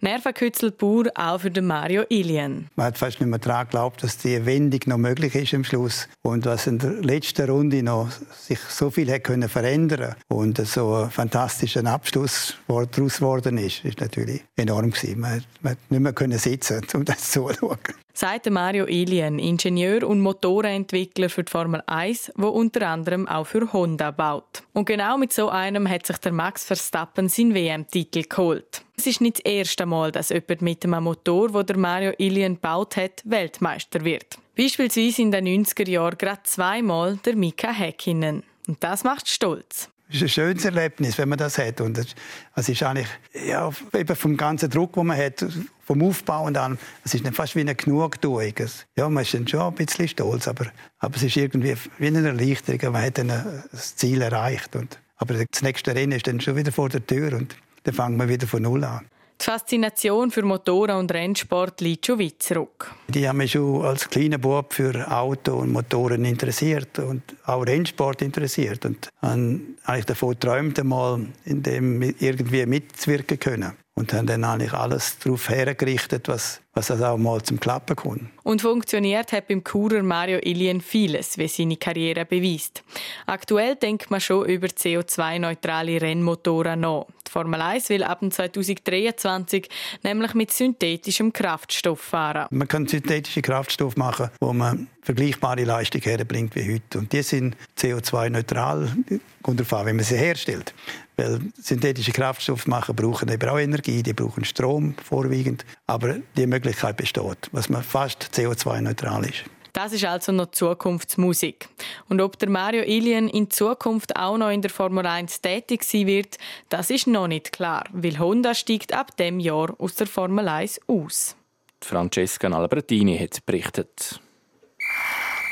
Nervenkützel 0.00 0.70
pur 0.70 1.10
auch 1.16 1.40
für 1.40 1.50
den 1.50 1.66
Mario 1.66 2.04
Ilien. 2.08 2.70
Man 2.76 2.86
hat 2.86 2.98
fast 2.98 3.18
nicht 3.18 3.30
mehr 3.30 3.40
daran 3.40 3.64
geglaubt, 3.64 4.04
dass 4.04 4.18
die 4.18 4.46
Wendung 4.46 4.80
noch 4.86 4.98
möglich 4.98 5.34
ist 5.34 5.54
am 5.54 5.64
Schluss 5.64 6.08
und 6.22 6.46
was 6.46 6.68
in 6.68 6.78
der 6.78 6.92
letzten 7.02 7.50
Runde 7.50 7.82
noch 7.82 8.08
sich 8.30 8.60
so 8.60 8.90
viel 8.92 9.10
hat 9.10 9.24
können 9.24 9.48
verändern 9.48 10.14
und 10.28 10.64
so 10.64 10.94
ein 10.94 11.10
fantastischer 11.10 11.84
Abschluss 11.84 12.54
daraus 12.68 13.16
geworden 13.16 13.58
ist, 13.58 13.84
ist 13.84 14.00
natürlich 14.00 14.44
enorm 14.54 14.92
gewesen. 14.92 15.18
Man, 15.18 15.42
man 15.62 15.72
hat 15.72 15.78
nicht 15.90 16.00
mehr 16.00 16.12
können 16.12 16.43
sitzen, 16.44 16.86
um 16.94 17.04
das 17.04 17.30
zuzuschauen. 17.32 17.78
Sagt 18.12 18.48
Mario 18.48 18.86
Ilien, 18.86 19.40
Ingenieur 19.40 20.06
und 20.06 20.20
Motorenentwickler 20.20 21.28
für 21.28 21.42
die 21.42 21.50
Formel 21.50 21.82
1, 21.86 22.32
wo 22.36 22.48
unter 22.48 22.88
anderem 22.88 23.26
auch 23.26 23.44
für 23.44 23.72
Honda 23.72 24.12
baut. 24.12 24.62
Und 24.72 24.84
genau 24.84 25.18
mit 25.18 25.32
so 25.32 25.48
einem 25.48 25.88
hat 25.88 26.06
sich 26.06 26.18
der 26.18 26.30
Max 26.30 26.64
Verstappen 26.64 27.28
seinen 27.28 27.54
WM-Titel 27.54 28.22
geholt. 28.22 28.82
Es 28.96 29.08
ist 29.08 29.20
nicht 29.20 29.44
das 29.44 29.52
erste 29.52 29.86
Mal, 29.86 30.12
dass 30.12 30.28
jemand 30.28 30.62
mit 30.62 30.84
einem 30.84 31.02
Motor, 31.02 31.52
wo 31.52 31.62
der 31.64 31.76
Mario 31.76 32.12
Ilien 32.18 32.54
gebaut 32.54 32.96
hat, 32.96 33.22
Weltmeister 33.24 34.04
wird. 34.04 34.38
Beispielsweise 34.56 35.22
in 35.22 35.32
den 35.32 35.64
90er 35.64 35.88
Jahren 35.88 36.16
gerade 36.16 36.42
zweimal 36.44 37.18
der 37.24 37.34
Mika 37.34 37.72
Häkkinen. 37.72 38.44
Und 38.68 38.82
das 38.84 39.02
macht 39.02 39.28
stolz. 39.28 39.90
Ist 40.10 40.22
ein 40.22 40.28
schönes 40.28 40.64
Erlebnis, 40.64 41.16
wenn 41.18 41.28
man 41.28 41.38
das 41.38 41.58
hat. 41.58 41.80
Und 41.80 41.98
es 41.98 42.68
ist 42.68 42.82
eigentlich 42.82 43.08
ja, 43.46 43.70
eben 43.94 44.16
vom 44.16 44.36
ganzen 44.36 44.68
Druck, 44.68 44.92
den 44.92 45.06
man 45.06 45.16
hat, 45.16 45.44
vom 45.82 46.02
Aufbau 46.02 46.44
und 46.46 46.56
an, 46.56 46.78
es 47.04 47.14
ist 47.14 47.26
fast 47.28 47.56
wie 47.56 47.60
eine 47.60 47.74
Genugtuung. 47.74 48.52
Ja, 48.96 49.08
man 49.08 49.22
ist 49.22 49.34
dann 49.34 49.48
schon 49.48 49.60
ein 49.60 49.74
bisschen 49.74 50.08
stolz, 50.08 50.46
aber, 50.46 50.66
aber 50.98 51.16
es 51.16 51.22
ist 51.22 51.36
irgendwie 51.36 51.74
wie 51.98 52.06
eine 52.06 52.26
Erleichterung. 52.26 52.92
Man 52.92 53.02
hat 53.02 53.18
dann 53.18 53.28
das 53.72 53.96
Ziel 53.96 54.20
erreicht. 54.20 54.76
Und, 54.76 54.98
aber 55.16 55.34
das 55.34 55.62
nächste 55.62 55.94
Rennen 55.94 56.12
ist 56.12 56.26
dann 56.26 56.40
schon 56.40 56.56
wieder 56.56 56.70
vor 56.70 56.90
der 56.90 57.06
Tür 57.06 57.32
und 57.32 57.56
dann 57.84 57.94
fangen 57.94 58.18
wir 58.18 58.28
wieder 58.28 58.46
von 58.46 58.62
Null 58.62 58.84
an. 58.84 59.06
Die 59.40 59.44
Faszination 59.44 60.30
für 60.30 60.42
Motoren 60.42 60.96
und 60.96 61.12
Rennsport 61.12 61.80
liegt 61.80 62.06
schon 62.06 62.18
weit 62.18 62.42
zurück. 62.42 62.94
Die 63.08 63.28
haben 63.28 63.38
mich 63.38 63.52
schon 63.52 63.84
als 63.84 64.08
kleiner 64.08 64.38
Bub 64.38 64.72
für 64.72 65.10
Auto 65.10 65.56
und 65.56 65.72
Motoren 65.72 66.24
interessiert 66.24 66.98
und 66.98 67.22
auch 67.44 67.62
Rennsport 67.62 68.22
interessiert. 68.22 68.86
Und 68.86 69.10
habe 69.20 70.04
davon 70.06 70.30
geträumt, 70.30 70.78
einmal 70.78 71.26
in 71.44 71.62
dem 71.62 72.02
irgendwie 72.02 72.64
mitzuwirken 72.64 73.38
können 73.38 73.72
und 73.94 74.12
haben 74.12 74.26
dann 74.26 74.44
eigentlich 74.44 74.72
alles 74.72 75.18
darauf 75.18 75.48
hergerichtet, 75.48 76.28
was, 76.28 76.60
was 76.74 76.88
das 76.88 77.00
auch 77.00 77.16
mal 77.16 77.40
zum 77.42 77.60
Klappen 77.60 77.96
kommt. 77.96 78.22
Und 78.42 78.62
funktioniert 78.62 79.32
hat 79.32 79.48
beim 79.48 79.62
Churer 79.64 80.02
Mario 80.02 80.38
Ilien 80.42 80.80
vieles, 80.80 81.38
wie 81.38 81.48
seine 81.48 81.76
Karriere 81.76 82.24
beweist. 82.24 82.82
Aktuell 83.26 83.76
denkt 83.76 84.10
man 84.10 84.20
schon 84.20 84.46
über 84.46 84.66
CO2-neutrale 84.66 86.00
Rennmotoren 86.00 86.80
nach. 86.80 87.06
Die 87.26 87.30
Formel 87.30 87.60
1 87.60 87.88
will 87.88 88.02
ab 88.02 88.20
2023 88.28 89.68
nämlich 90.02 90.34
mit 90.34 90.52
synthetischem 90.52 91.32
Kraftstoff 91.32 92.00
fahren. 92.00 92.46
Man 92.50 92.68
kann 92.68 92.86
synthetischen 92.86 93.42
Kraftstoff 93.42 93.96
machen, 93.96 94.30
wo 94.40 94.52
man 94.52 94.88
vergleichbare 95.02 95.64
Leistung 95.64 96.02
herbringt 96.02 96.54
wie 96.54 96.74
heute. 96.74 96.98
Und 96.98 97.12
die 97.12 97.22
sind 97.22 97.56
CO2-neutral, 97.78 98.94
kommt 99.42 99.60
darauf 99.60 99.72
an, 99.74 99.86
wie 99.86 99.92
man 99.92 100.04
sie 100.04 100.16
herstellt. 100.16 100.74
Weil 101.16 101.40
synthetische 101.60 102.12
Kraftstoffe 102.12 102.66
machen, 102.66 102.96
brauchen 102.96 103.28
eben 103.28 103.48
auch 103.48 103.58
Energie, 103.58 104.02
die 104.02 104.12
brauchen 104.12 104.44
Strom 104.44 104.94
vorwiegend. 105.02 105.64
Aber 105.86 106.16
die 106.36 106.46
Möglichkeit 106.46 106.96
besteht, 106.96 107.48
was 107.52 107.68
man 107.68 107.82
fast 107.82 108.30
CO2-neutral 108.34 109.24
ist. 109.26 109.44
Das 109.74 109.92
ist 109.92 110.04
also 110.04 110.30
noch 110.30 110.52
Zukunftsmusik. 110.52 111.68
Und 112.08 112.20
ob 112.20 112.38
der 112.38 112.48
Mario 112.48 112.84
Ilien 112.84 113.28
in 113.28 113.50
Zukunft 113.50 114.14
auch 114.16 114.38
noch 114.38 114.50
in 114.50 114.62
der 114.62 114.70
Formel 114.70 115.04
1 115.04 115.40
tätig 115.40 115.82
sein 115.82 116.06
wird, 116.06 116.38
das 116.68 116.90
ist 116.90 117.08
noch 117.08 117.26
nicht 117.26 117.52
klar, 117.52 117.84
weil 117.92 118.18
Honda 118.20 118.54
steigt 118.54 118.94
ab 118.94 119.16
dem 119.16 119.40
Jahr 119.40 119.74
aus 119.78 119.96
der 119.96 120.06
Formel 120.06 120.46
1 120.46 120.80
aus. 120.86 121.34
Francesca 121.80 122.48
Albertini 122.48 123.18
hat 123.18 123.44
berichtet. 123.44 124.20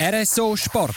RSO 0.01 0.57
Sport. 0.57 0.96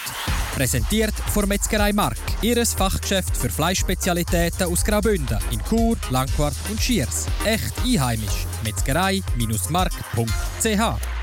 Präsentiert 0.55 1.13
von 1.33 1.49
Metzgerei 1.49 1.91
Mark. 1.91 2.15
Ihres 2.41 2.73
Fachgeschäft 2.73 3.35
für 3.35 3.49
Fleischspezialitäten 3.49 4.67
aus 4.67 4.85
Graubünden 4.85 5.37
in 5.51 5.61
Chur, 5.65 5.97
Langquart 6.09 6.55
und 6.69 6.79
Schiers. 6.79 7.25
Echt 7.43 7.73
einheimisch. 7.85 8.45
Metzgerei-mark.ch 8.63 11.15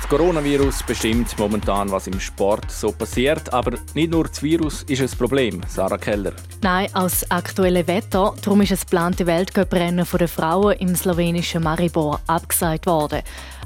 das 0.00 0.08
Coronavirus 0.08 0.82
bestimmt 0.84 1.38
momentan, 1.38 1.90
was 1.90 2.06
im 2.06 2.18
Sport 2.18 2.70
so 2.70 2.90
passiert. 2.90 3.52
Aber 3.52 3.76
nicht 3.94 4.10
nur 4.10 4.24
das 4.24 4.42
Virus 4.42 4.82
ist 4.84 5.02
ein 5.02 5.10
Problem, 5.10 5.60
Sarah 5.68 5.98
Keller. 5.98 6.32
Nein, 6.62 6.88
aus 6.94 7.30
aktuellem 7.30 7.86
Wetter. 7.86 8.34
Darum 8.42 8.62
ist 8.62 8.72
das 8.72 8.80
geplante 8.80 9.26
Weltcuprennen 9.26 10.06
der 10.10 10.28
Frauen 10.28 10.78
im 10.78 10.96
slowenischen 10.96 11.62
Maribor 11.62 12.18
abgesagt 12.26 12.86
worden. 12.86 13.20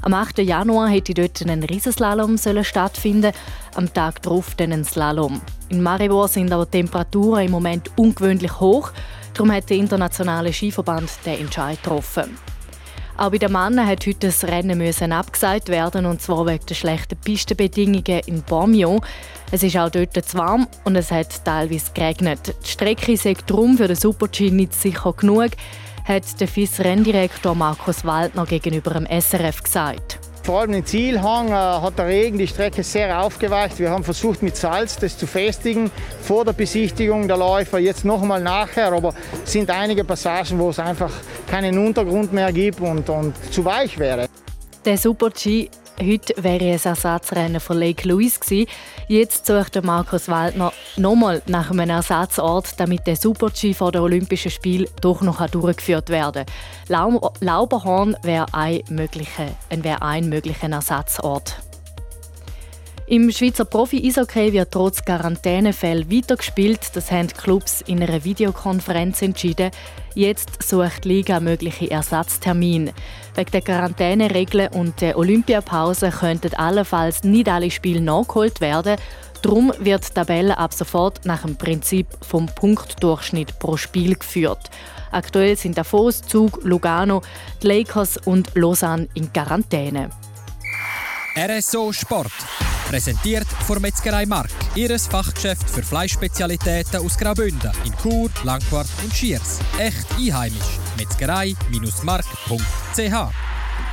Am 0.05 0.13
8. 0.13 0.37
Januar 0.37 0.89
hätte 0.89 1.15
dort 1.15 1.41
ein 1.41 1.63
Riesenslalom 1.63 2.37
stattfinden 2.37 3.31
am 3.73 3.91
Tag 3.91 4.21
darauf 4.21 4.53
dann 4.53 4.71
ein 4.71 4.85
Slalom. 4.85 5.41
In 5.69 5.81
Maribor 5.81 6.27
sind 6.27 6.53
aber 6.53 6.65
die 6.65 6.77
Temperaturen 6.77 7.45
im 7.45 7.51
Moment 7.51 7.89
ungewöhnlich 7.97 8.59
hoch. 8.59 8.91
Darum 9.33 9.51
hat 9.51 9.67
der 9.71 9.77
internationale 9.77 10.53
Skiverband 10.53 11.09
den 11.25 11.39
Entscheid 11.39 11.81
getroffen. 11.81 12.37
Auch 13.17 13.31
bei 13.31 13.39
den 13.39 13.51
Männern 13.51 13.87
hat 13.87 14.05
heute 14.05 14.27
das 14.27 14.43
Rennen 14.43 14.77
müssen 14.77 15.11
abgesagt 15.11 15.69
werden, 15.69 16.05
und 16.05 16.21
zwar 16.21 16.45
wegen 16.45 16.67
der 16.67 16.75
schlechten 16.75 17.17
Pistenbedingungen 17.17 18.21
in 18.27 18.43
Bormio. 18.43 19.01
Es 19.49 19.63
ist 19.63 19.75
auch 19.75 19.89
dort 19.89 20.13
zu 20.23 20.37
warm 20.37 20.67
und 20.83 20.95
es 20.97 21.09
hat 21.09 21.43
teilweise 21.43 21.91
geregnet. 21.95 22.53
Die 22.63 22.69
Strecke 22.69 23.13
ist 23.13 23.25
darum 23.47 23.75
für 23.75 23.87
den 23.87 23.95
Super-G 23.95 24.51
nicht 24.51 24.75
sicher 24.75 25.13
genug, 25.13 25.49
hat 26.05 26.39
der 26.39 26.47
FIS-Renndirektor 26.47 27.55
Markus 27.55 28.05
Waldner 28.05 28.45
gegenüber 28.45 28.91
dem 28.93 29.07
SRF 29.07 29.63
gesagt. 29.63 30.19
Vor 30.43 30.59
allem 30.61 30.73
im 30.75 30.85
Zielhang 30.85 31.47
äh, 31.47 31.53
hat 31.53 31.97
der 31.97 32.05
Regen 32.05 32.37
die 32.37 32.47
Strecke 32.47 32.83
sehr 32.83 33.19
aufgeweicht. 33.19 33.79
Wir 33.79 33.89
haben 33.89 34.03
versucht 34.03 34.43
mit 34.43 34.55
Salz 34.55 34.95
das 34.97 35.17
zu 35.17 35.25
festigen 35.25 35.89
vor 36.21 36.45
der 36.45 36.53
Besichtigung 36.53 37.27
der 37.27 37.37
Läufer, 37.37 37.79
jetzt 37.79 38.05
noch 38.05 38.21
einmal 38.21 38.41
nachher. 38.41 38.91
Aber 38.93 39.15
es 39.43 39.51
sind 39.51 39.71
einige 39.71 40.03
Passagen, 40.03 40.59
wo 40.59 40.69
es 40.69 40.77
einfach 40.77 41.11
keinen 41.49 41.79
Untergrund 41.79 42.31
mehr 42.31 42.53
gibt 42.53 42.79
und, 42.79 43.09
und 43.09 43.33
zu 43.51 43.65
weich 43.65 43.97
wäre. 43.97 44.27
Der 44.85 44.99
Super-G 44.99 45.71
Heute 46.01 46.33
wäre 46.43 46.71
es 46.71 46.85
Ersatzrennen 46.85 47.61
von 47.61 47.77
Lake 47.77 48.05
Louise 48.07 48.39
gewesen. 48.39 48.69
Jetzt 49.07 49.45
sucht 49.45 49.81
Markus 49.81 50.27
Waldner 50.27 50.73
nochmal 50.97 51.41
nach 51.47 51.71
einem 51.71 51.89
Ersatzort, 51.89 52.77
damit 52.77 53.07
der 53.07 53.15
Super-G 53.15 53.73
vor 53.73 53.93
den 53.93 54.01
Olympischen 54.01 54.51
Spielen 54.51 54.89
doch 54.99 55.21
noch 55.21 55.49
durchgeführt 55.49 56.09
werden 56.09 56.45
kann. 56.89 57.19
Lauberhorn 57.39 58.17
wäre 58.23 58.47
ein 58.51 58.81
möglicher, 58.89 59.47
wär 59.69 60.03
ein 60.03 60.27
möglicher 60.27 60.69
Ersatzort. 60.69 61.55
Im 63.07 63.31
Schweizer 63.31 63.65
Profi-Eishockey 63.65 64.51
wird 64.51 64.71
trotz 64.71 65.05
Quarantänefällen 65.05 66.11
weitergespielt. 66.11 66.95
Das 66.95 67.11
haben 67.11 67.27
die 67.27 67.35
Clubs 67.35 67.81
in 67.81 68.01
einer 68.01 68.23
Videokonferenz 68.23 69.21
entschieden. 69.21 69.69
Jetzt 70.15 70.63
sucht 70.67 71.03
die 71.03 71.09
Liga 71.09 71.39
mögliche 71.39 71.91
Ersatztermine. 71.91 72.93
Wegen 73.35 73.51
der 73.51 73.61
Quarantäneregeln 73.61 74.69
und 74.69 75.01
der 75.01 75.17
Olympiapause 75.17 76.09
könnten 76.09 76.53
allenfalls 76.53 77.23
nicht 77.23 77.49
alle 77.49 77.69
Spiele 77.69 77.99
nachgeholt 77.99 78.61
werden. 78.61 78.95
Darum 79.41 79.73
wird 79.79 80.09
die 80.09 80.13
Tabelle 80.13 80.57
ab 80.57 80.73
sofort 80.73 81.25
nach 81.25 81.41
dem 81.41 81.57
Prinzip 81.57 82.07
vom 82.21 82.47
Punktdurchschnitt 82.47 83.59
pro 83.59 83.75
Spiel 83.77 84.15
geführt. 84.15 84.71
Aktuell 85.11 85.57
sind 85.57 85.77
Davos, 85.77 86.21
Zug, 86.21 86.63
Lugano, 86.63 87.21
die 87.61 87.67
Lakers 87.67 88.17
und 88.25 88.51
Lausanne 88.55 89.07
in 89.13 89.31
Quarantäne. 89.31 90.09
RSO 91.37 91.91
Sport. 91.91 92.31
Präsentiert 92.87 93.47
von 93.65 93.81
Metzgerei 93.81 94.25
Mark, 94.25 94.49
ihres 94.75 95.07
Fachgeschäft 95.07 95.69
für 95.69 95.83
Fleischspezialitäten 95.83 96.99
aus 96.99 97.17
Graubünden 97.17 97.71
in 97.83 97.93
Chur, 97.97 98.29
Langquart 98.43 98.87
und 99.03 99.13
Schiers. 99.13 99.59
Echt 99.79 100.05
einheimisch. 100.17 100.79
Metzgerei-mark.ch 100.97 103.33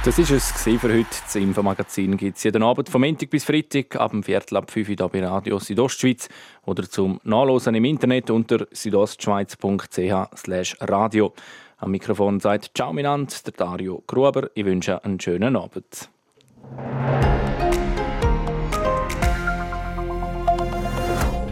das 0.05 0.19
war 0.19 0.37
es 0.37 0.51
für 0.51 0.83
heute. 0.83 1.07
Das 1.23 1.37
Infomagazin 1.37 2.17
gibt 2.17 2.37
es 2.37 2.43
jeden 2.43 2.65
Abend 2.65 2.89
vom 2.89 3.03
Montag 3.03 3.31
bis 3.31 3.45
Freitag 3.45 3.95
ab 3.95 4.11
dem 4.11 4.25
Viertel 4.25 4.57
ab 4.57 4.69
5 4.69 4.89
Uhr 4.89 5.09
bei 5.09 5.25
Radio 5.25 5.61
Südostschweiz 5.61 6.29
oder 6.67 6.91
zum 6.91 7.21
Nachlesen 7.23 7.77
im 7.77 7.85
Internet 7.85 8.29
unter 8.31 8.67
südostschweiz.ch 8.73 10.77
radio. 10.81 11.33
Am 11.77 11.93
Mikrofon 11.93 12.41
sagt 12.41 12.73
Ciao 12.77 12.93
Minant, 12.93 13.47
der 13.47 13.53
Dario 13.53 14.03
Gruber. 14.05 14.51
Ich 14.55 14.65
wünsche 14.65 15.05
einen 15.05 15.21
schönen 15.21 15.55
Abend. 15.55 16.09